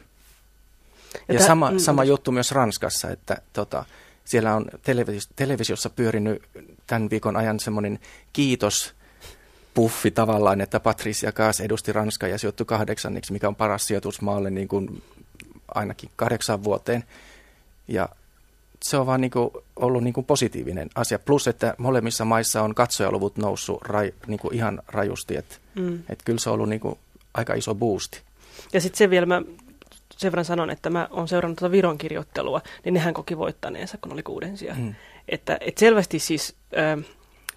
[1.27, 3.85] Ja, ja sama, mm, sama juttu myös Ranskassa, että tota,
[4.25, 6.43] siellä on televis- televisiossa pyörinyt
[6.87, 7.99] tämän viikon ajan semmoinen
[8.33, 8.93] kiitos
[9.73, 14.49] puffi tavallaan, että Patricia Kaas edusti Ranskaa ja sijoittui kahdeksanniksi, mikä on paras sijoitus maalle
[14.49, 15.03] niin kuin
[15.75, 17.03] ainakin kahdeksan vuoteen.
[17.87, 18.09] Ja
[18.83, 21.19] se on vaan niin kuin ollut niin kuin positiivinen asia.
[21.19, 25.35] Plus, että molemmissa maissa on katsojaluvut noussut raj, niin kuin ihan rajusti.
[25.35, 25.99] Että mm.
[26.09, 26.99] et kyllä se on ollut niin kuin
[27.33, 28.21] aika iso boosti.
[28.73, 29.41] Ja sitten se vielä, mä
[30.17, 34.13] sen verran sanon, että mä oon seurannut tuota Viron kirjoittelua, niin nehän koki voittaneensa, kun
[34.13, 34.75] oli kuudensia.
[34.77, 34.95] Mm.
[35.29, 37.05] Että et selvästi siis äh,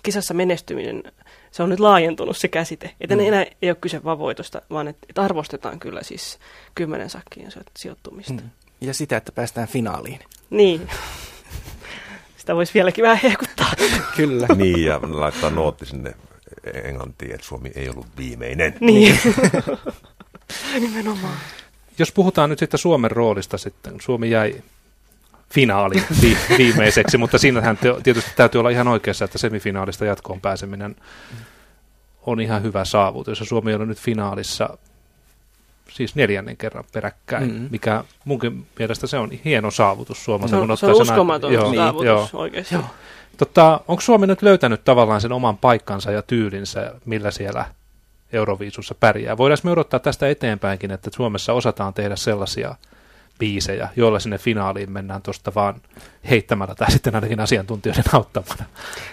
[0.03, 1.03] kisassa menestyminen,
[1.51, 2.95] se on nyt laajentunut se käsite.
[3.01, 3.21] Että mm.
[3.21, 6.39] enää ei ole kyse vaan voitosta, vaan että et arvostetaan kyllä siis
[6.75, 8.33] kymmenen sakkiin sijoittumista.
[8.33, 8.51] Mm.
[8.81, 10.21] Ja sitä, että päästään finaaliin.
[10.51, 10.89] Niin.
[12.37, 13.73] Sitä voisi vieläkin vähän hehkuttaa.
[14.17, 14.47] Kyllä.
[14.57, 16.15] niin, ja laittaa nootti sinne
[16.85, 18.75] englantiin, että Suomi ei ollut viimeinen.
[18.81, 19.19] Niin.
[20.81, 21.37] Nimenomaan.
[21.99, 24.63] Jos puhutaan nyt sitten Suomen roolista sitten, Suomi jäi
[25.55, 30.97] finaali vi- viimeiseksi, mutta siinähän tietysti täytyy olla ihan oikeassa, että semifinaalista jatkoon pääseminen
[32.27, 33.41] on ihan hyvä saavutus.
[33.41, 34.79] Ja Suomi on nyt finaalissa
[35.91, 37.69] siis neljännen kerran peräkkäin, mm-hmm.
[37.71, 40.57] mikä munkin mielestä se on hieno saavutus Suomessa.
[40.57, 42.29] Se on, se on uskomaton joo, saavutus joo.
[42.33, 42.75] oikeasti.
[42.75, 42.85] Joo.
[43.37, 47.65] Tota, onko Suomi nyt löytänyt tavallaan sen oman paikkansa ja tyylinsä, millä siellä
[48.33, 49.37] Euroviisussa pärjää?
[49.37, 52.75] Voidaan me odottaa tästä eteenpäinkin, että Suomessa osataan tehdä sellaisia
[53.39, 55.75] biisejä, joilla sinne finaaliin mennään tuosta vaan
[56.31, 58.65] heittämällä tai sitten ainakin asiantuntijoiden auttamana.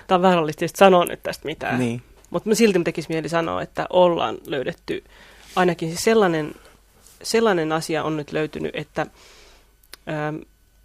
[0.08, 0.40] Tämä on vähän
[0.76, 1.80] sanoa nyt tästä mitään.
[1.80, 2.02] Niin.
[2.30, 5.04] Mutta silti tekisi mieli sanoa, että ollaan löydetty
[5.56, 6.56] ainakin siis sellainen
[7.24, 9.06] sellainen asia on nyt löytynyt, että
[10.06, 10.34] ää,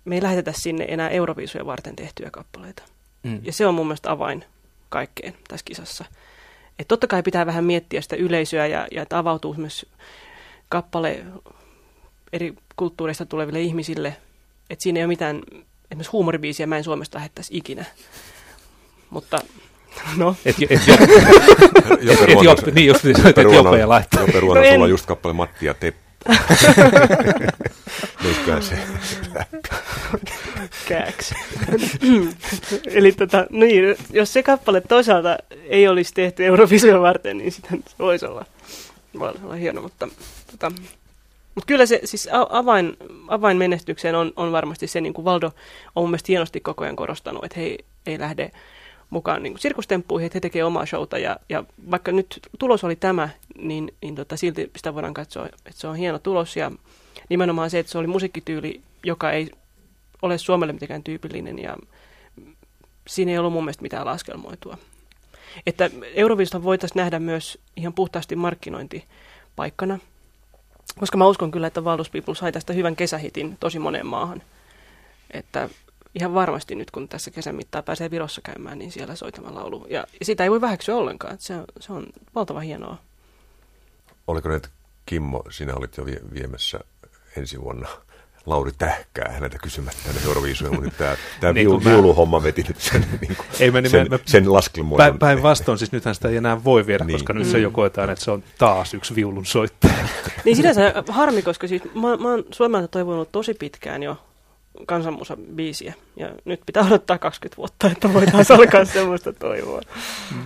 [0.05, 2.83] me ei lähetetä sinne enää Euroviisuja varten tehtyjä kappaleita.
[3.23, 3.41] Mm.
[3.43, 4.45] Ja se on mun mielestä avain
[4.89, 6.05] kaikkeen tässä kisassa.
[6.79, 9.87] Et totta kai pitää vähän miettiä sitä yleisöä ja, ja että avautuu myös
[10.69, 11.25] kappale
[12.33, 14.17] eri kulttuureista tuleville ihmisille.
[14.71, 15.43] Että siinä ei ole mitään,
[15.91, 17.85] esimerkiksi huumoribiisiä mä en Suomesta lähettäisi ikinä.
[19.11, 19.39] Mutta
[20.17, 20.37] no.
[20.45, 20.81] Et, et, et,
[22.29, 24.21] et, Jope, niin just niin, että Jope laittaa.
[24.21, 26.12] Jope Ruona, no sulla just kappale Matti ja Teppo.
[28.25, 28.79] Nytköhän se
[30.89, 31.35] Kääks.
[32.99, 37.61] Eli tota, niin, jos se kappale toisaalta ei olisi tehty Eurovision varten, niin se
[37.99, 38.45] voisi olla,
[39.19, 40.09] voisi olla hieno, mutta
[40.51, 40.73] tota,
[41.55, 42.97] mutta kyllä se siis avain,
[43.29, 45.47] avain menestykseen on, on varmasti se, niin kuin Valdo
[45.97, 48.51] on mun mielestä hienosti koko ajan korostanut, että he ei, ei lähde
[49.11, 51.19] mukaan niin sirkustemppuihin, että he tekevät omaa showta.
[51.19, 53.29] Ja, ja vaikka nyt tulos oli tämä,
[53.59, 56.57] niin, niin tota, silti sitä voidaan katsoa, että se on hieno tulos.
[56.57, 56.71] Ja
[57.29, 59.51] nimenomaan se, että se oli musiikkityyli, joka ei
[60.23, 61.77] ole Suomelle mitenkään tyypillinen ja
[63.09, 64.79] siinä ei ollut mun mielestä mitään laskelmoitua.
[65.67, 69.99] Että Euroviisusta voitaisiin nähdä myös ihan puhtaasti markkinointipaikkana,
[70.99, 74.43] koska mä uskon kyllä, että Valdus People sai tästä hyvän kesähitin tosi moneen maahan.
[75.31, 75.69] Että
[76.15, 79.87] ihan varmasti nyt, kun tässä kesän mittaan pääsee Virossa käymään, niin siellä soi tämä laulu.
[79.91, 81.37] Ja sitä ei voi väheksyä ollenkaan.
[81.39, 82.99] Se se on valtava hienoa.
[84.27, 84.69] Oliko nyt
[85.07, 86.81] Kimmo, sinä olit jo vie- viemässä
[87.37, 87.89] ensi vuonna
[88.47, 93.01] Lauri Tähkää häneltä kysymättä tänne Euroviisuun, mutta tämä, tämä niin, viulu, viuluhomma veti nyt sen,
[93.21, 95.19] niin kuin, ei, mä, sen, mä, sen laskelmoidun.
[95.19, 97.15] Päinvastoin, siis nythän sitä ei enää voi viedä, niin.
[97.15, 99.95] koska nyt se jo koetaan, että se on taas yksi viulun soittaja.
[100.45, 104.17] Niin sinänsä harmi, koska siis mä, mä oon Suomelta toivonut tosi pitkään jo
[104.87, 105.95] kansanmusa biisiä.
[106.17, 109.81] Ja nyt pitää odottaa 20 vuotta, että voitaisiin alkaa semmoista toivoa.
[110.35, 110.43] Mm.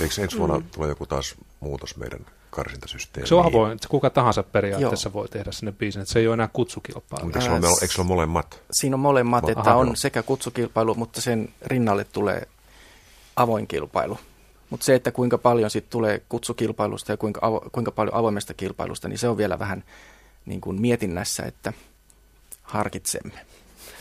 [0.00, 0.64] Eikö ensi vuonna mm.
[0.74, 3.28] tule joku taas muutos meidän karsintasysteemiin?
[3.28, 5.14] Se on avoin, että kuka tahansa periaatteessa Joo.
[5.14, 7.24] voi tehdä sinne biisin, että se ei ole enää kutsukilpailu.
[7.24, 8.62] Mutta eikö, ole, eikö se ole molemmat?
[8.70, 9.94] Siinä on molemmat, että Aha, on no.
[9.94, 12.48] sekä kutsukilpailu, mutta sen rinnalle tulee
[13.36, 14.18] avoin kilpailu.
[14.70, 19.08] Mutta se, että kuinka paljon sitten tulee kutsukilpailusta ja kuinka, avo, kuinka paljon avoimesta kilpailusta,
[19.08, 19.84] niin se on vielä vähän
[20.46, 21.72] niin kuin mietinnässä, että–
[22.70, 23.40] harkitsemme.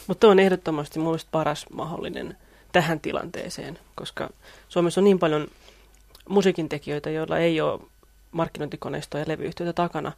[0.07, 2.37] Mutta on ehdottomasti minusta paras mahdollinen
[2.71, 4.29] tähän tilanteeseen, koska
[4.69, 5.47] Suomessa on niin paljon
[6.29, 7.79] musiikin tekijöitä, joilla ei ole
[8.31, 10.11] markkinointikoneistoa ja levyyhtiöitä takana.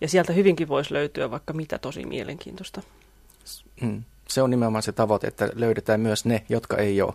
[0.00, 2.82] Ja sieltä hyvinkin voisi löytyä vaikka mitä tosi mielenkiintoista.
[3.80, 4.04] Mm.
[4.28, 7.14] Se on nimenomaan se tavoite, että löydetään myös ne, jotka ei ole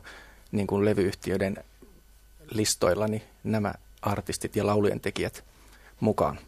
[0.52, 1.58] niin kuin levyyhtiöiden
[2.52, 5.44] listoilla, niin nämä artistit ja laulujen tekijät
[6.00, 6.40] mukaan.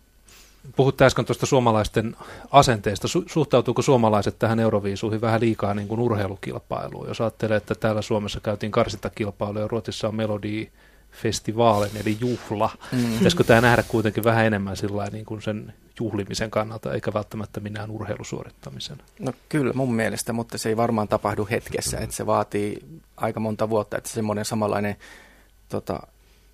[0.75, 2.15] Puhut äsken tuosta suomalaisten
[2.51, 3.07] asenteesta.
[3.07, 7.07] Su- suhtautuuko suomalaiset tähän Euroviisuihin vähän liikaa niin kuin urheilukilpailuun?
[7.07, 10.69] Jos ajattelee, että täällä Suomessa käytiin karsintakilpailuja ja Ruotsissa on Melodi
[11.15, 12.69] festivaalin eli juhla.
[12.91, 13.13] Mm.
[13.13, 17.91] Pitäisikö tämä nähdä kuitenkin vähän enemmän sillä niin kuin sen juhlimisen kannalta, eikä välttämättä minään
[17.91, 18.97] urheilusuorittamisen?
[19.19, 21.97] No kyllä mun mielestä, mutta se ei varmaan tapahdu hetkessä.
[21.99, 22.85] Että se vaatii
[23.17, 24.95] aika monta vuotta, että semmoinen samanlainen
[25.69, 25.99] tota,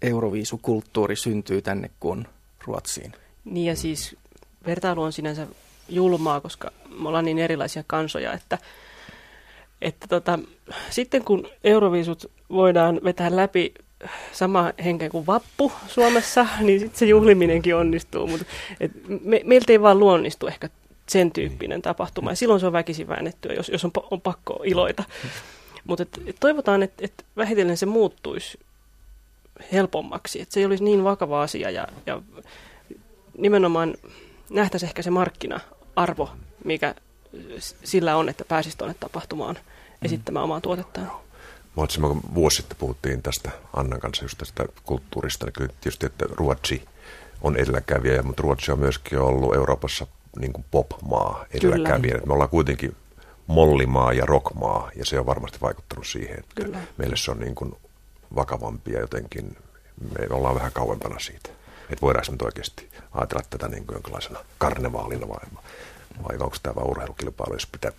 [0.02, 2.28] euroviisukulttuuri syntyy tänne kuin
[2.66, 3.12] Ruotsiin.
[3.46, 4.16] Niin ja siis
[4.66, 5.48] vertailu on sinänsä
[5.90, 8.58] julmaa, koska me ollaan niin erilaisia kansoja, että,
[9.82, 10.40] että tota,
[10.90, 13.74] sitten kun Euroviisut voidaan vetää läpi
[14.32, 18.46] sama henken kuin vappu Suomessa, niin sitten se juhliminenkin onnistuu, mutta
[18.80, 18.92] et
[19.24, 20.70] me, meiltä ei vaan luonnistu ehkä
[21.08, 25.04] sen tyyppinen tapahtuma, ja silloin se on väkisin väännettyä, jos, jos on, on pakko iloita.
[25.84, 28.60] Mutta et, et toivotaan, että et vähitellen se muuttuisi
[29.72, 32.22] helpommaksi, että se ei olisi niin vakava asia, ja, ja
[33.38, 33.96] nimenomaan
[34.50, 36.30] nähtäisiin ehkä se markkina-arvo,
[36.66, 36.96] mikä
[37.84, 39.58] sillä on, että pääsisi tuonne tapahtumaan
[40.02, 41.12] esittämään omaa tuotettaan.
[41.78, 46.26] Mä kun vuosi sitten puhuttiin tästä Annan kanssa just tästä kulttuurista, niin kyllä tietysti, että
[46.30, 46.86] Ruotsi
[47.42, 50.08] on edelläkävijä, mutta Ruotsi on myöskin ollut Euroopassa
[50.40, 52.20] niin kuin pop-maa edelläkävijä.
[52.26, 52.96] Me ollaan kuitenkin
[53.48, 56.78] mollimaa ja rockmaa, ja se on varmasti vaikuttanut siihen, että Kyllä.
[56.98, 57.76] meille se on niin kuin
[58.36, 59.58] vakavampia jotenkin,
[60.20, 61.50] me ollaan vähän kauempana siitä.
[61.90, 65.48] Että voidaanko nyt oikeasti ajatella tätä niin kuin jonkinlaisena karnevaalina vai,
[66.24, 67.92] vai onko tämä vain urheilukilpailu, jos pitää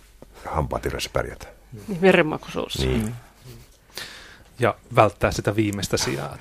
[0.45, 0.83] hampaat
[1.13, 1.47] pärjätä.
[1.87, 2.79] Niin, verenmakuisuus.
[2.79, 3.15] Niin.
[4.59, 6.37] Ja välttää sitä viimeistä sijaa.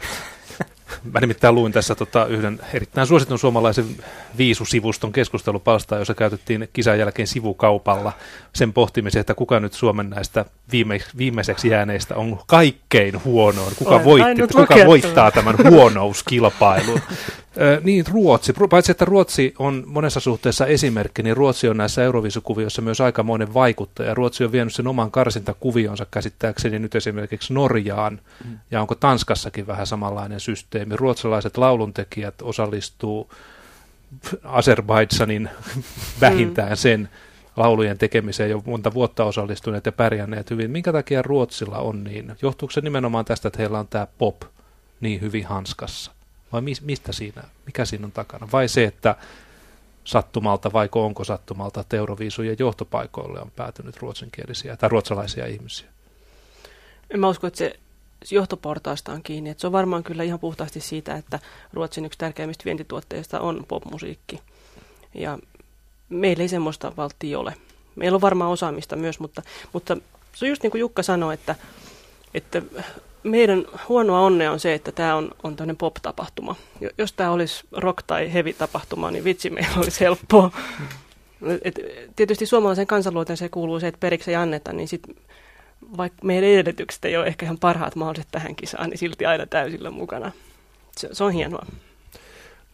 [1.13, 3.85] Mä nimittäin luin tässä tota yhden erittäin suositun suomalaisen
[4.39, 8.13] viisusivuston keskustelupalstaa, jossa käytettiin kisan jälkeen sivukaupalla
[8.53, 14.43] sen pohtimisen, että kuka nyt Suomen näistä viime, viimeiseksi jääneistä on kaikkein huonoin, kuka, voitti,
[14.57, 17.01] kuka voittaa tämän huonouskilpailun.
[17.83, 23.01] niin Ruotsi, paitsi että Ruotsi on monessa suhteessa esimerkki, niin Ruotsi on näissä Euroviisukuvioissa myös
[23.01, 24.15] aikamoinen vaikuttaja.
[24.15, 28.59] Ruotsi on vienyt sen oman karsintakuvionsa käsittääkseni nyt esimerkiksi Norjaan, mm.
[28.71, 30.92] ja onko Tanskassakin vähän samanlainen systeemi.
[30.97, 33.31] Ruotsalaiset lauluntekijät osallistuu
[34.45, 35.51] Azerbaidsanin
[36.21, 36.77] vähintään mm.
[36.77, 37.09] sen
[37.57, 40.71] laulujen tekemiseen jo monta vuotta osallistuneet ja pärjänneet hyvin.
[40.71, 42.33] Minkä takia Ruotsilla on niin?
[42.43, 44.43] Johtuuko se nimenomaan tästä, että heillä on tämä pop
[45.01, 46.13] niin hyvin hanskassa?
[46.53, 48.49] Vai mistä siinä, mikä siinä on takana?
[48.53, 49.17] Vai se, että
[50.05, 55.89] sattumalta vai onko sattumalta, että Euroviisujen johtopaikoille on päätynyt ruotsinkielisiä tai ruotsalaisia ihmisiä?
[57.11, 57.79] En mä usko, että se
[58.31, 59.51] johtoportaasta on kiinni.
[59.51, 61.39] Että se on varmaan kyllä ihan puhtaasti siitä, että
[61.73, 64.41] Ruotsin yksi tärkeimmistä vientituotteista on popmusiikki.
[65.15, 65.39] Ja
[66.09, 67.55] meillä ei semmoista valttia ole.
[67.97, 69.97] Meillä on varmaan osaamista myös, mutta, mutta
[70.35, 71.55] se on just niin kuin Jukka sanoi, että,
[72.35, 72.63] että
[73.23, 76.57] meidän huonoa onnea on se, että tämä on, on tämmöinen pop-tapahtuma.
[76.99, 80.51] Jos tämä olisi rock- tai heavy-tapahtuma, niin vitsi meillä olisi helppoa.
[81.63, 81.81] Et
[82.17, 85.03] tietysti suomalaisen kansanluoteen se kuuluu se, että periksi ei anneta, niin sit,
[85.97, 89.91] vaikka meidän edellytykset ei ole ehkä ihan parhaat mahdolliset tähän kisaan, niin silti aina täysillä
[89.91, 90.33] mukana.
[90.97, 91.67] Se, se on hienoa.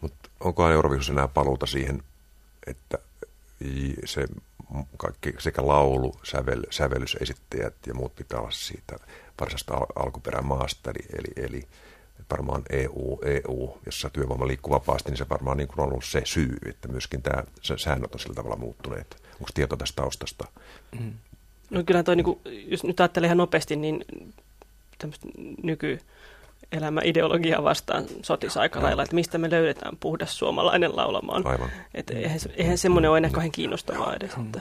[0.00, 2.02] Mutta onkohan Eurovisus enää paluuta siihen,
[2.66, 2.98] että
[4.04, 4.26] se
[4.96, 8.96] kaikki sekä laulu, sävel, sävellysesittäjät ja muut pitää olla siitä
[9.40, 11.68] varsinaista al- alkuperämaasta, eli, eli, eli
[12.30, 16.22] varmaan EU, EU, jossa työvoima liikkuu vapaasti, niin se varmaan niin kuin on ollut se
[16.24, 17.44] syy, että myöskin tämä
[17.76, 19.22] säännöt on sillä tavalla muuttuneet.
[19.34, 20.44] Onko tieto tästä taustasta?
[21.00, 21.12] Mm.
[21.70, 24.04] No kyllä toi, niin kuin, jos nyt ajattelee ihan nopeasti, niin
[24.98, 25.28] tämmöistä
[25.62, 25.98] nyky
[26.72, 31.46] elämä ideologiaa vastaan sotisi aika lailla, että mistä me löydetään puhdas suomalainen laulamaan.
[31.46, 31.70] Aivan.
[31.94, 34.32] Et eihän, eihän semmoinen ole enää kauhean kiinnostavaa edes.
[34.32, 34.60] Että.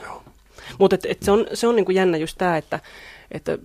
[0.78, 2.80] Mutta et, et se on, se on niinku jännä just tämä, että,
[3.30, 3.58] että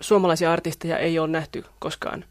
[0.00, 2.24] suomalaisia artisteja ei ole nähty koskaan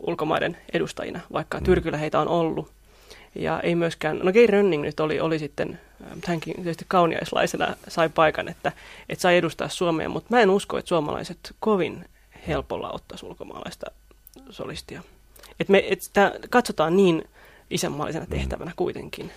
[0.00, 1.64] ulkomaiden edustajina, vaikka mm.
[1.64, 2.77] Tyrkyllä heitä on ollut.
[3.34, 5.80] Ja ei myöskään, no Gay Rönning nyt oli, oli sitten,
[6.26, 8.72] hänkin tietysti kauniaislaisena sai paikan, että,
[9.08, 12.04] että sai edustaa Suomea, mutta mä en usko, että suomalaiset kovin
[12.48, 13.86] helpolla ottaisi ulkomaalaista
[14.50, 15.02] solistia.
[15.60, 17.28] Et me, et sitä katsotaan niin
[17.70, 18.30] isänmaallisena mm.
[18.30, 19.30] tehtävänä kuitenkin.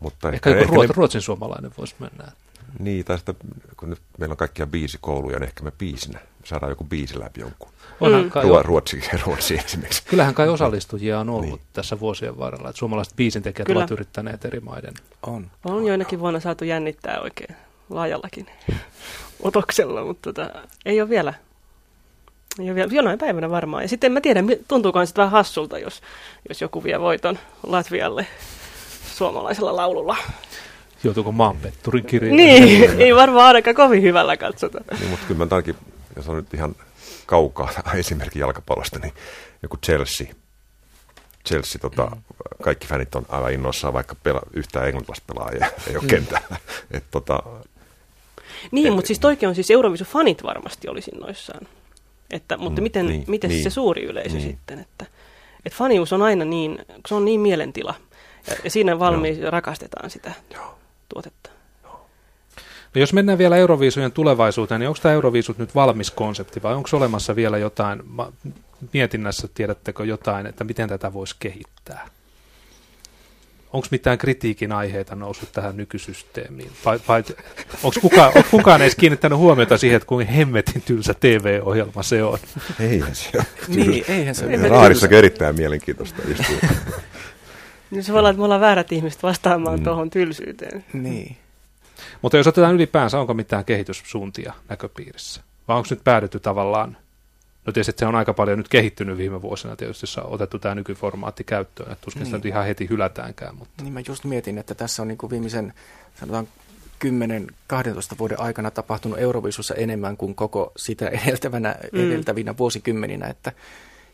[0.00, 0.94] Mutta ehkä, ehkä, ehkä ruotsin, ne...
[0.96, 2.32] ruotsin suomalainen voisi mennä.
[2.78, 3.34] Niin, tai sitä,
[3.76, 7.68] kun nyt meillä on kaikkia biisikouluja, niin ehkä me biisinä saadaan joku biisi läpi jonkun.
[8.00, 8.30] mm.
[8.30, 10.02] kai Ruo, ruotsi, ruotsi esimerkiksi.
[10.06, 11.60] Kyllähän kai osallistujia on ollut niin.
[11.72, 12.68] tässä vuosien varrella.
[12.68, 13.78] Että suomalaiset biisintekijät Kyllä.
[13.78, 14.94] ovat yrittäneet eri maiden.
[15.26, 15.50] On.
[15.64, 17.56] On joinakin vuonna saatu jännittää oikein
[17.90, 18.46] laajallakin
[19.42, 20.50] otoksella, mutta tota,
[20.86, 21.34] ei ole vielä
[22.58, 23.82] ja vielä, jonain päivänä varmaan.
[23.82, 26.02] Ja sitten en mä tiedä, tuntuuko se vähän hassulta, jos,
[26.48, 28.26] jos joku vie voiton Latvialle
[29.14, 30.16] suomalaisella laululla.
[31.04, 32.36] Joutuuko maanpetturin kirjeen?
[32.36, 34.80] Niin, ei varmaan ainakaan kovin hyvällä katsota.
[35.00, 35.76] Niin, mutta kyllä mä ainakin,
[36.18, 36.74] jos on nyt ihan
[37.26, 39.12] kaukaa esimerkki jalkapallosta, niin
[39.62, 40.26] joku Chelsea.
[41.46, 42.22] Chelsea, tota, mm.
[42.62, 46.08] kaikki fänit on aivan innoissaan, vaikka pela, yhtään englantilaista pelaajaa ei ole mm.
[46.08, 46.56] kentällä.
[46.90, 47.42] Et, tota,
[48.70, 51.68] niin, et, mutta siis toikin on siis Eurovisu-fanit varmasti olisi innoissaan.
[52.30, 54.50] Että, mutta mm, miten, niin, miten niin, se suuri yleisö niin.
[54.50, 54.78] sitten?
[54.78, 55.06] Että,
[55.64, 56.78] että fanius on aina niin,
[57.08, 57.94] se on niin mielentila.
[58.46, 59.50] Ja, ja siinä valmiin no.
[59.50, 60.78] rakastetaan sitä Joo.
[61.08, 61.50] tuotetta.
[62.98, 66.88] No jos mennään vielä Euroviisujen tulevaisuuteen, niin onko tämä Euroviisut nyt valmis konsepti vai onko
[66.92, 68.02] olemassa vielä jotain
[68.92, 72.08] mietinnässä, tiedättekö jotain, että miten tätä voisi kehittää?
[73.72, 76.70] onko mitään kritiikin aiheita noussut tähän nykysysteemiin?
[76.84, 77.24] Vai, vai
[77.82, 82.38] onko kukaan, onko kukaan edes kiinnittänyt huomiota siihen, että kuinka hemmetin tylsä TV-ohjelma se on?
[82.80, 83.44] Eihän se ole.
[83.68, 84.68] niin, eihän se ole.
[84.68, 86.22] Raadissa erittäin mielenkiintoista
[87.90, 89.84] niin se voi olla, että me ollaan väärät ihmiset vastaamaan mm.
[89.84, 90.84] tuohon tylsyyteen.
[90.92, 91.36] Niin.
[92.22, 95.42] Mutta jos otetaan ylipäänsä, onko mitään kehityssuuntia näköpiirissä?
[95.68, 96.96] Vai onko nyt päädytty tavallaan
[97.68, 100.58] No tietysti että se on aika paljon nyt kehittynyt viime vuosina tietysti, jos on otettu
[100.58, 102.26] tämä nykyformaatti käyttöön, että tuskin niin.
[102.26, 103.56] sitä nyt ihan heti hylätäänkään.
[103.56, 103.82] Mutta.
[103.82, 105.74] Niin mä just mietin, että tässä on niin kuin viimeisen
[106.20, 106.48] sanotaan
[107.04, 107.08] 10-12
[108.18, 112.00] vuoden aikana tapahtunut Eurovisussa enemmän kuin koko sitä edeltävänä, mm.
[112.00, 113.52] edeltävinä vuosikymmeninä, että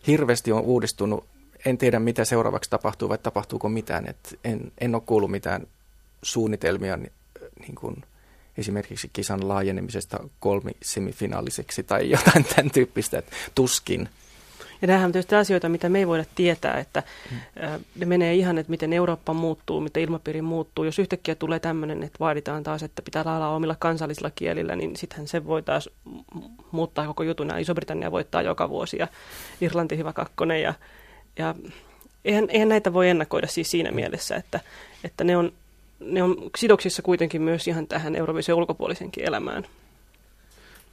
[0.06, 1.24] hirveästi on uudistunut.
[1.66, 4.08] En tiedä, mitä seuraavaksi tapahtuu vai tapahtuuko mitään.
[4.08, 5.66] Et en, en ole kuullut mitään
[6.22, 6.98] suunnitelmia
[7.60, 7.96] niin kuin–
[8.58, 14.08] esimerkiksi kisan laajenemisesta kolmisemifinaaliseksi tai jotain tämän tyyppistä, että tuskin.
[14.82, 17.36] Ja nämähän on tietysti asioita, mitä me ei voida tietää, että mm.
[17.96, 20.84] ne menee ihan, että miten Eurooppa muuttuu, miten ilmapiiri muuttuu.
[20.84, 25.28] Jos yhtäkkiä tulee tämmöinen, että vaaditaan taas, että pitää laulaa omilla kansallisilla kielillä, niin sittenhän
[25.28, 25.90] se voi taas
[26.70, 27.58] muuttaa koko jutun.
[27.58, 29.08] Iso-Britannia voittaa joka vuosi ja
[29.60, 30.74] Irlanti hyvä kakkonen ja,
[31.38, 31.54] ja
[32.24, 34.60] eihän, eihän näitä voi ennakoida siis siinä mielessä, että,
[35.04, 35.52] että ne on
[36.04, 39.66] ne on sidoksissa kuitenkin myös ihan tähän Eurovision ulkopuolisenkin elämään.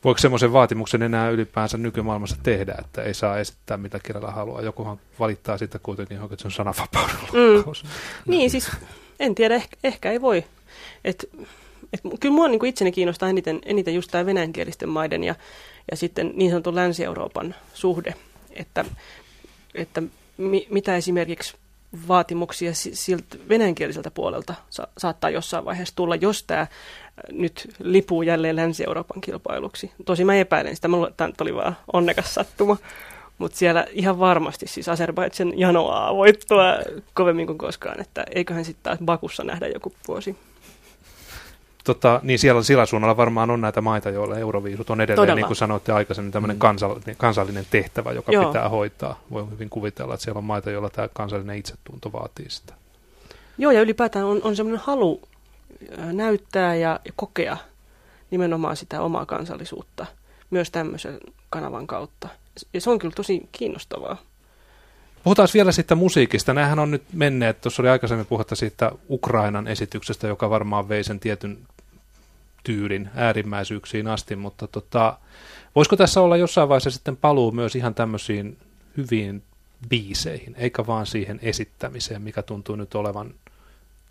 [0.04, 4.62] Voiko semmoisen vaatimuksen enää ylipäänsä nykymaailmassa tehdä, että ei saa esittää mitä kielellä haluaa?
[4.62, 7.64] Jokuhan valittaa sitä kuitenkin, että se on sananvapauden mm.
[8.28, 8.72] Niin, siis
[9.20, 10.44] en tiedä, ehkä, ehkä ei voi.
[11.04, 11.30] Et,
[11.94, 15.36] et, kyllä mua niin itseni kiinnostaa eniten, eniten just tämä venäjänkielisten maiden ja,
[15.92, 18.14] ja sitten niin sanotun Länsi-Euroopan suhde,
[18.54, 18.86] että,
[19.76, 20.04] että
[20.38, 21.56] mi, mitä esimerkiksi
[22.08, 26.68] vaatimuksia siltä venäjänkieliseltä puolelta sa- saattaa jossain vaiheessa tulla, jos tämä äh,
[27.32, 29.92] nyt lipuu jälleen Länsi-Euroopan kilpailuksi.
[30.06, 30.88] Tosi mä epäilen sitä,
[31.18, 32.78] tämä oli vaan onnekas sattuma.
[33.38, 36.76] Mutta siellä ihan varmasti siis Azerbaidžan janoaa voittoa
[37.14, 40.36] kovemmin kuin koskaan, että eiköhän sitten taas Bakussa nähdä joku vuosi.
[41.84, 45.36] Tota, niin siellä sillä suunnalla varmaan on näitä maita, joilla euroviisut on edelleen, Todella.
[45.36, 46.60] niin kuin sanoitte aikaisemmin, tämmöinen mm.
[46.60, 48.46] kansallinen, kansallinen tehtävä, joka Joo.
[48.46, 49.20] pitää hoitaa.
[49.32, 52.74] Voi hyvin kuvitella, että siellä on maita, joilla tämä kansallinen itsetunto vaatii sitä.
[53.58, 55.22] Joo, ja ylipäätään on, on semmoinen halu
[55.98, 57.58] näyttää ja, ja kokea
[58.32, 60.06] nimenomaan sitä omaa kansallisuutta
[60.50, 61.18] myös tämmöisen
[61.50, 62.28] kanavan kautta.
[62.74, 64.18] Ja se on kyllä tosi kiinnostavaa.
[65.24, 66.54] Puhutaan vielä sitten musiikista.
[66.54, 71.20] Nämähän on nyt menneet, tuossa oli aikaisemmin puhetta siitä Ukrainan esityksestä, joka varmaan vei sen
[71.20, 71.58] tietyn
[72.64, 75.18] tyylin äärimmäisyyksiin asti, mutta tota,
[75.76, 78.58] voisiko tässä olla jossain vaiheessa sitten paluu myös ihan tämmöisiin
[78.98, 79.44] hyviin
[79.90, 83.34] biiseihin, eikä vaan siihen esittämiseen, mikä tuntuu nyt olevan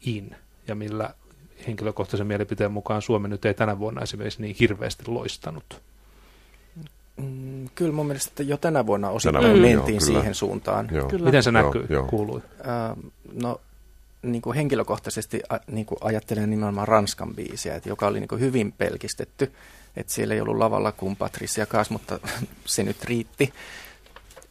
[0.01, 0.37] in,
[0.69, 1.15] ja millä
[1.67, 5.81] henkilökohtaisen mielipiteen mukaan Suomi nyt ei tänä vuonna esimerkiksi niin hirveästi loistanut.
[7.23, 10.35] Mm, kyllä mun mielestä että jo tänä vuonna osittain tänä vuonna, mentiin joo, siihen kyllä.
[10.35, 10.89] suuntaan.
[10.93, 11.09] Joo.
[11.09, 11.25] Kyllä.
[11.25, 12.41] Miten se näkyy, joo, kuului?
[12.61, 12.97] Äh,
[13.33, 13.61] no
[14.23, 18.41] niin kuin henkilökohtaisesti a, niin kuin ajattelen nimenomaan Ranskan biisiä, että joka oli niin kuin
[18.41, 19.53] hyvin pelkistetty.
[19.97, 22.21] Että siellä ei ollut lavalla kuin Patricia Kaas, mutta
[22.65, 23.53] se nyt riitti.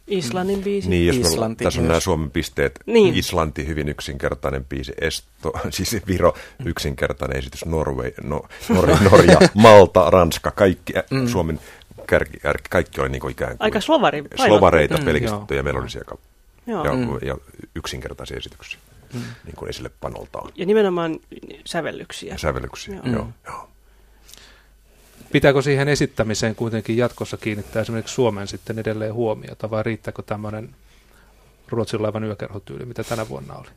[0.07, 0.89] Islannin biisi.
[0.89, 2.79] Niin, jos Islanti tässä on nämä Suomen pisteet.
[2.85, 3.15] Niin.
[3.15, 4.93] Islanti, hyvin yksinkertainen biisi.
[5.01, 6.33] Esto, siis Viro,
[6.65, 7.65] yksinkertainen esitys.
[7.65, 11.27] Norway, no, Norja, Norja Malta, Ranska, kaikki mm.
[11.27, 11.59] Suomen
[12.09, 16.01] kärki, kärki, kaikki oli niin kuin ikään kuin Aika slovari, slovareita, mm, pelkistettyjä melodisia
[16.67, 17.17] ja, ja, mm.
[17.21, 17.37] ja
[17.75, 18.79] yksinkertaisia esityksiä
[19.13, 19.21] mm.
[19.45, 20.51] niin kuin esille panoltaan.
[20.55, 21.19] Ja nimenomaan
[21.65, 22.33] sävellyksiä.
[22.33, 23.15] Ja sävellyksiä, joo.
[23.15, 23.27] joo.
[23.45, 23.69] joo.
[25.31, 30.75] Pitääkö siihen esittämiseen kuitenkin jatkossa kiinnittää esimerkiksi Suomen sitten edelleen huomiota, vai riittääkö tämmöinen
[31.67, 33.67] Ruotsin laivan yökerhotyyli, mitä tänä vuonna oli?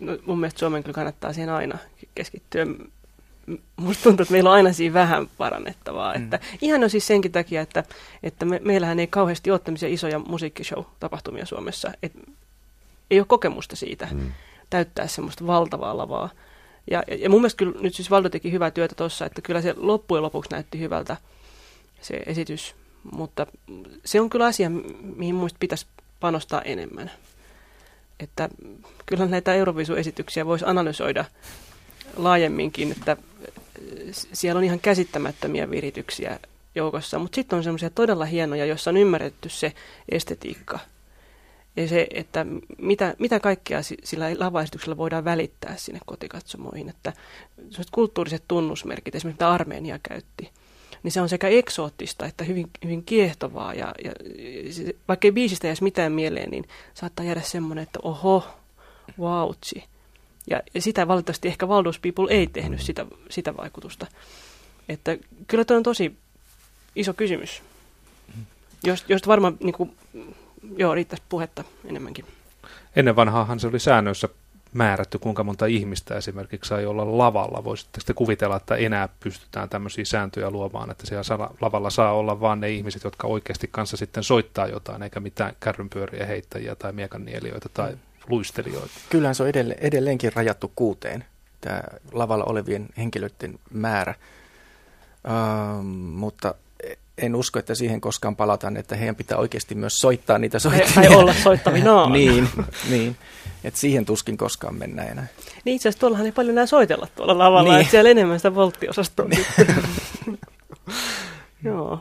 [0.00, 1.78] No, mun mielestä Suomen kyllä kannattaa siihen aina
[2.14, 2.66] keskittyä
[3.76, 6.14] musta tuntuu, että meillä on aina siinä vähän parannettavaa.
[6.14, 6.24] Mm.
[6.24, 7.84] Että ihan on siis senkin takia, että,
[8.22, 11.92] että me, meillähän ei kauheasti ole tämmöisiä isoja musiikkishow-tapahtumia Suomessa.
[12.02, 12.12] Et
[13.10, 14.32] ei ole kokemusta siitä mm.
[14.70, 16.30] täyttää semmoista valtavaa lavaa.
[16.90, 19.62] Ja, ja, ja mun mielestä kyllä nyt siis Valdo teki hyvää työtä tuossa, että kyllä
[19.62, 21.16] se loppujen lopuksi näytti hyvältä
[22.00, 22.74] se esitys.
[23.12, 23.46] Mutta
[24.04, 24.70] se on kyllä asia,
[25.16, 25.86] mihin muista pitäisi
[26.20, 27.10] panostaa enemmän.
[28.20, 28.48] Että
[29.06, 31.24] kyllä näitä Eurovisu-esityksiä voisi analysoida
[32.16, 33.16] laajemminkin, että
[34.12, 36.40] siellä on ihan käsittämättömiä virityksiä
[36.74, 39.72] joukossa, mutta sitten on semmoisia todella hienoja, joissa on ymmärretty se
[40.08, 40.78] estetiikka
[41.78, 42.46] ja se, että
[42.78, 47.12] mitä, mitä kaikkea sillä lavaesityksellä voidaan välittää sinne kotikatsomoihin, että
[47.92, 50.50] kulttuuriset tunnusmerkit, esimerkiksi mitä Armeenia käytti,
[51.02, 53.74] niin se on sekä eksoottista että hyvin, hyvin kiehtovaa.
[53.74, 54.12] Ja, ja
[55.08, 58.46] vaikka ei biisistä jäisi mitään mieleen, niin saattaa jäädä semmoinen, että oho,
[59.20, 59.78] vautsi.
[59.78, 59.82] Ja,
[60.50, 64.06] ja sitä valitettavasti ehkä Valdus People ei tehnyt sitä, sitä vaikutusta.
[64.88, 66.16] Että kyllä tuo on tosi
[66.96, 67.62] iso kysymys,
[69.08, 69.96] josta varmaan niin kuin,
[70.76, 72.24] joo, riittäisi puhetta enemmänkin.
[72.96, 74.28] Ennen vanhaahan se oli säännöissä
[74.72, 77.64] määrätty, kuinka monta ihmistä esimerkiksi sai olla lavalla.
[77.64, 82.60] Voisitteko te kuvitella, että enää pystytään tämmöisiä sääntöjä luomaan, että siellä lavalla saa olla vain
[82.60, 87.96] ne ihmiset, jotka oikeasti kanssa sitten soittaa jotain, eikä mitään kärrynpyöriä heittäjiä tai miekannielijoita tai
[88.28, 88.94] luistelijoita.
[89.10, 91.24] Kyllähän se on edelleen, edelleenkin rajattu kuuteen,
[91.60, 94.14] tämä lavalla olevien henkilöiden määrä.
[95.24, 96.54] Uh, mutta
[97.18, 101.08] en usko, että siihen koskaan palataan, että heidän pitää oikeasti myös soittaa niitä soittimia.
[101.10, 102.08] Tai olla soittavina.
[102.10, 102.48] niin,
[102.90, 103.16] niin.
[103.64, 105.26] että siihen tuskin koskaan mennään enää.
[105.64, 107.80] Niin itse asiassa tuollahan ei paljon enää soitella tuolla lavalla, niin.
[107.80, 109.26] että siellä enemmän sitä volttiosastoa.
[109.26, 109.46] Niin.
[111.64, 112.00] Joo.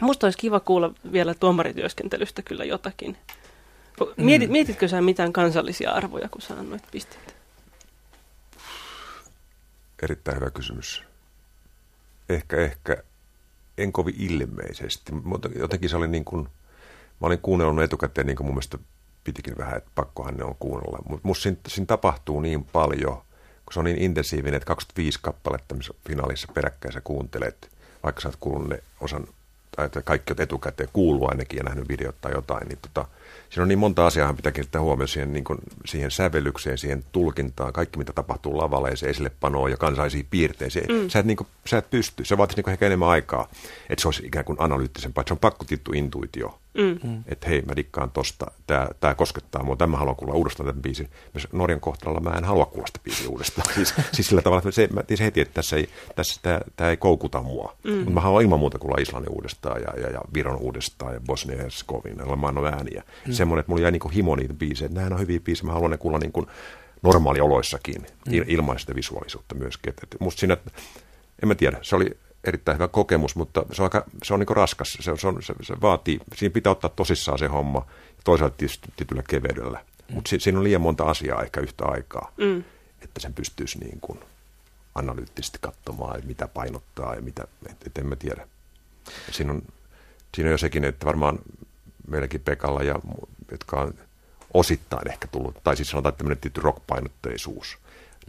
[0.00, 3.16] Musta olisi kiva kuulla vielä tuomarityöskentelystä kyllä jotakin.
[4.16, 4.52] Mietit, mm.
[4.52, 7.32] Mietitkö sä mitään kansallisia arvoja, kun sä annoit pisteitä?
[10.02, 11.02] Erittäin hyvä kysymys.
[12.28, 12.96] Ehkä, ehkä
[13.78, 16.48] en kovin ilmeisesti, mutta jotenkin se oli niin kuin,
[17.20, 18.78] mä olin kuunnellut etukäteen niin kuin mun mielestä
[19.24, 20.98] pitikin vähän, että pakkohan ne on kuunnella.
[21.08, 23.16] Mutta musta siinä, siinä, tapahtuu niin paljon,
[23.66, 25.74] kun se on niin intensiivinen, että 25 kappaletta
[26.08, 27.70] finaalissa peräkkäin sä kuuntelet,
[28.02, 29.26] vaikka sä oot kuullut ne osan,
[29.84, 33.08] että kaikki oot etukäteen kuullut ainakin ja nähnyt videot tai jotain, niin tota,
[33.50, 37.72] siinä on niin monta asiaa, pitää kiinnittää huomioon siihen, niin kuin, siihen sävellykseen, siihen tulkintaan,
[37.72, 40.86] kaikki mitä tapahtuu lavalle ja se esille panoo ja kansaisiin piirteisiin.
[40.88, 41.08] Mm.
[41.08, 43.48] Sä, et, niin kuin, sä et pysty, se vaatisi niin ehkä enemmän aikaa,
[43.90, 46.58] että se olisi ikään kuin analyyttisempaa, että se on pakko tittu intuitio.
[46.76, 47.08] Mm.
[47.08, 47.24] mm.
[47.26, 51.08] Että hei, mä dikkaan tosta, tää, tää koskettaa mua, tämä haluan kuulla uudestaan tämän biisin.
[51.34, 53.68] Myös Norjan kohtalolla mä en halua kuulla sitä biisiä uudestaan.
[53.74, 56.90] siis, siis sillä tavalla, että se, mä tiesin heti, että tässä ei, tässä, tää, tää
[56.90, 57.76] ei koukuta mua.
[57.84, 57.92] Mm.
[57.92, 61.56] Mutta mä haluan ilman muuta kuulla Islannin uudestaan ja, ja, ja Viron uudestaan ja Bosnia
[61.56, 63.02] ja Herzegovina, mä annan ääniä.
[63.26, 63.32] Mm.
[63.32, 64.88] Semmoinen, että mulla jäi niin himo niitä biisejä.
[64.92, 66.46] Nämä on hyviä biisejä, mä haluan ne kuulla niin kuin
[67.02, 68.32] normaalioloissakin, mm.
[68.46, 69.90] ilmaista visuaalisuutta myöskin.
[69.90, 70.56] Et, et musta siinä,
[71.42, 72.10] en mä tiedä, se oli
[72.44, 74.92] erittäin hyvä kokemus, mutta se on, aika, se on niin raskas.
[75.00, 78.88] Se, se, on, se, se, vaatii, siinä pitää ottaa tosissaan se homma, ja toisaalta tietysti
[78.96, 79.78] tietyllä keveydellä.
[80.08, 80.14] Mm.
[80.14, 82.64] Mutta si, siinä on liian monta asiaa ehkä yhtä aikaa, mm.
[83.02, 84.18] että sen pystyisi niin kuin
[84.94, 88.48] analyyttisesti katsomaan, että mitä painottaa ja mitä, et, et en mä tiedä.
[89.30, 89.62] Siinä on,
[90.34, 91.38] siinä on jo sekin, että varmaan
[92.08, 92.94] meilläkin Pekalla ja
[93.50, 93.94] jotka on
[94.54, 97.78] osittain ehkä tullut, tai siis sanotaan tämmöinen tietty rockpainotteisuus,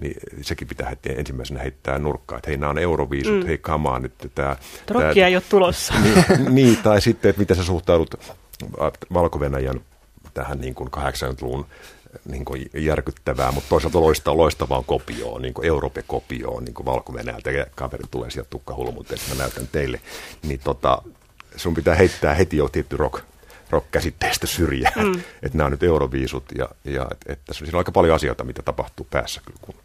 [0.01, 3.45] niin sekin pitää heti ensimmäisenä heittää nurkkaan, että hei, nämä on euroviisut, mm.
[3.45, 4.13] hei, kamaa nyt.
[4.35, 4.55] Tämä,
[4.89, 5.93] Rockia ei ole tulossa.
[6.03, 8.15] Niin, niin, tai sitten, että miten sä suhtaudut
[9.13, 9.39] valko
[10.33, 11.65] tähän niin kuin 80-luvun
[12.25, 17.13] niin kuin järkyttävää, mutta toisaalta loistavaa, loistavaa kopioon, niin kuin Europe-kopioon, niin kuin valko
[17.57, 20.01] ja kaveri tulee sieltä tukkahulmut, että mä näytän teille.
[20.43, 21.01] Niin tota,
[21.55, 23.23] sun pitää heittää heti jo tietty rock,
[23.69, 25.21] rock-käsitteestä syrjään, mm.
[25.43, 28.61] että nämä on nyt euroviisut ja, ja että, että siinä on aika paljon asioita, mitä
[28.61, 29.75] tapahtuu päässä kyllä, kun,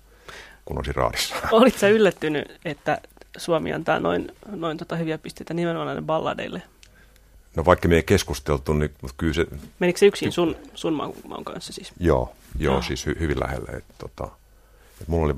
[0.65, 1.35] kun siinä raadissa.
[1.53, 3.01] Olitko yllättynyt, että
[3.37, 6.63] Suomi antaa noin, noin tota hyviä pisteitä nimenomaan näille balladeille?
[7.57, 9.47] No vaikka me ei keskusteltu, niin mutta kyllä se...
[9.79, 11.93] Menikö se yksin sun, sun maun, maun kanssa siis?
[12.01, 12.87] Joo, joo ah.
[12.87, 13.71] siis hy, hyvin lähelle.
[13.71, 14.25] Että, tota,
[15.01, 15.35] että mulla oli,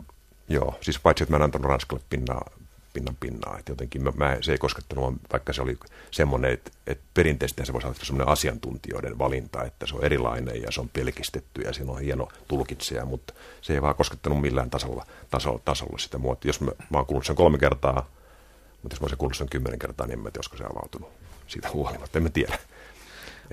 [0.48, 2.50] joo, siis paitsi että mä en antanut Ranskalle pinnaa,
[2.94, 3.58] pinnan pinnaa.
[3.58, 5.78] Että jotenkin mä, mä, se ei koskettanut, vaikka se oli
[6.10, 10.72] semmoinen, että, että perinteisesti se voisi olla semmoinen asiantuntijoiden valinta, että se on erilainen ja
[10.72, 15.06] se on pelkistetty ja siinä on hieno tulkitsija, mutta se ei vaan koskettanut millään tasolla,
[15.30, 16.48] tasolla, tasolla sitä muotia.
[16.48, 18.10] Jos mä, mä oon kuullut sen kolme kertaa,
[18.82, 21.08] mutta jos mä olisin kuullut sen kymmenen kertaa, niin en tiedä, olisiko se avautunut
[21.46, 22.58] siitä huolimatta, emme tiedä.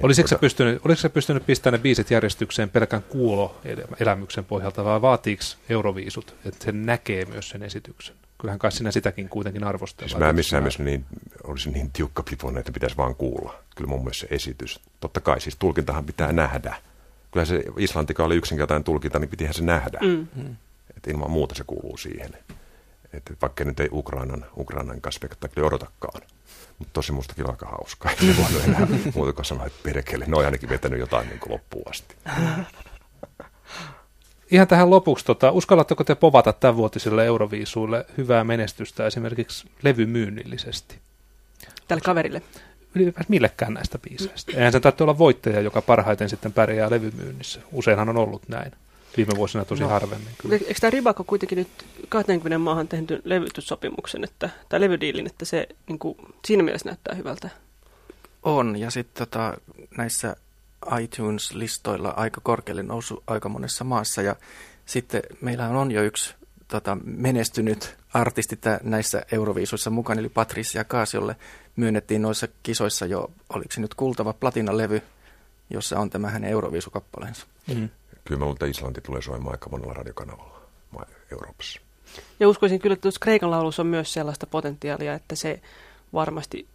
[0.03, 0.81] Olisiko se, pystynyt,
[1.13, 7.49] pystynyt pistämään ne biisit järjestykseen pelkän kuulo-elämyksen pohjalta, vai vaatiiko euroviisut, että se näkee myös
[7.49, 8.15] sen esityksen?
[8.41, 10.07] Kyllähän kai sinä sitäkin kuitenkin arvostaa.
[10.07, 11.05] Siis mä en missään mielessä niin,
[11.43, 13.55] olisin niin tiukka piponen, että pitäisi vaan kuulla.
[13.75, 14.79] Kyllä mun mielestä se esitys.
[14.99, 16.75] Totta kai, siis tulkintahan pitää nähdä.
[17.31, 19.99] Kyllä se Islantika oli yksinkertainen tulkinta, niin pitihän se nähdä.
[20.01, 20.27] Mm.
[20.35, 20.55] mm.
[20.97, 22.31] Että ilman muuta se kuuluu siihen.
[23.13, 26.21] Että vaikka nyt ei Ukrainan, Ukrainan kanssa spektakli odotakaan.
[26.79, 28.11] Mutta tosi mustakin aika hauskaa.
[28.11, 30.25] Ei voinut enää muuta kuin sanoa, että perkele.
[30.27, 32.15] Ne on ainakin vetänyt jotain niin kuin loppuun asti.
[34.51, 40.99] Ihan tähän lopuksi, tota, uskallatteko te povata tämänvuotisille Euroviisuille hyvää menestystä esimerkiksi levymyynnillisesti?
[41.87, 42.41] Tälle kaverille?
[42.95, 44.51] Ylipäätään millekään näistä biiseistä.
[44.55, 47.61] Eihän sen tarvitse olla voittaja, joka parhaiten sitten pärjää levymyynnissä.
[47.71, 48.71] Useinhan on ollut näin.
[49.17, 49.89] Viime vuosina tosi no.
[49.89, 50.27] harvemmin.
[50.37, 50.55] Kyllä.
[50.55, 55.99] Eikö tämä Ribako kuitenkin nyt 20 maahan tehty levytyssopimuksen, että, tai levydiilin, että se niin
[55.99, 57.49] kuin, siinä mielessä näyttää hyvältä?
[58.43, 59.57] On, ja sitten tota,
[59.97, 60.35] näissä
[61.01, 64.35] iTunes-listoilla aika korkealle nousu aika monessa maassa, ja
[64.85, 66.35] sitten meillä on jo yksi
[66.67, 71.35] tota, menestynyt artisti näissä Euroviisuissa mukana, eli Patricia Kaas, jolle
[71.75, 75.01] myönnettiin noissa kisoissa jo, oliko se nyt kultava platinalevy,
[75.69, 77.47] jossa on tämä hänen Euroviisukappaleensa.
[77.67, 77.89] Mm.
[78.23, 80.61] Kyllä mä luulen, että Islanti tulee soimaan aika monella radiokanavalla
[81.31, 81.81] Euroopassa.
[82.39, 85.61] Ja uskoisin kyllä, että Kreikan laulussa on myös sellaista potentiaalia, että se
[86.13, 86.67] varmasti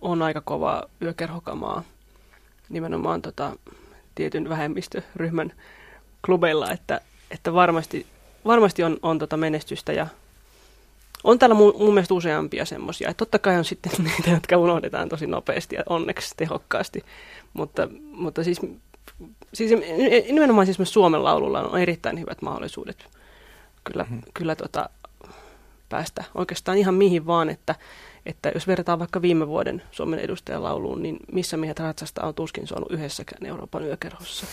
[0.00, 1.82] on aika kova yökerhokamaa
[2.70, 3.56] nimenomaan tota,
[4.14, 5.52] tietyn vähemmistöryhmän
[6.26, 7.00] klubeilla, että,
[7.30, 8.06] että varmasti,
[8.44, 10.06] varmasti on, on tota menestystä ja
[11.24, 13.14] on täällä mun, mun mielestä useampia semmoisia.
[13.14, 17.04] Totta kai on sitten niitä, jotka unohdetaan tosi nopeasti ja onneksi tehokkaasti,
[17.54, 18.60] mutta, mutta siis
[19.54, 19.70] siis
[20.32, 23.06] nimenomaan siis Suomen laululla on erittäin hyvät mahdollisuudet
[23.84, 24.20] kyllä, mm.
[24.34, 24.90] kyllä tota,
[25.88, 27.74] päästä oikeastaan ihan mihin vaan, että,
[28.30, 32.66] että jos verrataan vaikka viime vuoden Suomen edustajan lauluun, niin missä miehet ratsasta on tuskin
[32.66, 34.46] saanut yhdessäkään Euroopan yökerhossa.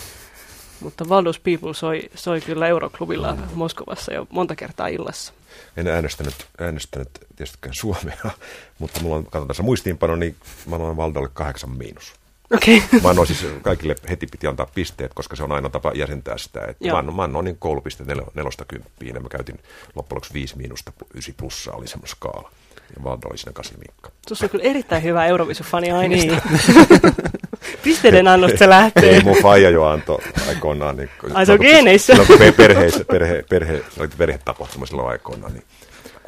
[0.80, 3.42] Mutta Valdus People soi, soi kyllä Euroklubilla mm.
[3.54, 5.32] Moskovassa jo monta kertaa illassa.
[5.76, 8.30] En äänestänyt, äänestänyt tietystikään Suomea,
[8.78, 12.12] mutta mulla on, katsotaan muistiinpano, niin mä annan Valdalle kahdeksan miinus.
[12.56, 13.00] Okay.
[13.02, 16.60] Mä annoin siis kaikille heti piti antaa pisteet, koska se on aina tapa jäsentää sitä.
[16.68, 19.60] Että mä, annoin, mä annoin niin koulupiste nel, nelosta kymppiin ja mä käytin
[19.94, 22.50] loppujen lopuksi viisi miinusta, ysi plussaa oli semmoinen skaala.
[22.96, 24.10] Ja Valdo oli siinä kasi Mikka.
[24.28, 26.32] Tuossa on kyllä erittäin hyvä Eurovisu-fani aineista.
[26.32, 27.14] Niin.
[27.84, 29.10] Pisteiden annosta se lähtee.
[29.10, 30.18] Ei, mun faija jo antoi
[30.48, 30.96] aikoinaan.
[30.96, 32.12] Niin, Ai se on geeneissä.
[32.28, 33.82] Perhe, perhe, perhe, perhe,
[34.18, 35.64] perhetapahtuma silloin aikoinaan, niin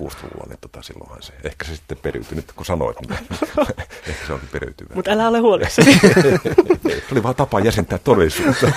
[0.00, 3.12] 60-luvulla, niin tota, silloinhan se, ehkä se sitten periytyi, nyt kun sanoit, niin
[4.08, 4.94] ehkä se onkin periytyvä.
[4.94, 5.92] Mutta älä ole huolissasi.
[6.82, 8.72] se oli vaan tapa jäsentää todellisuutta.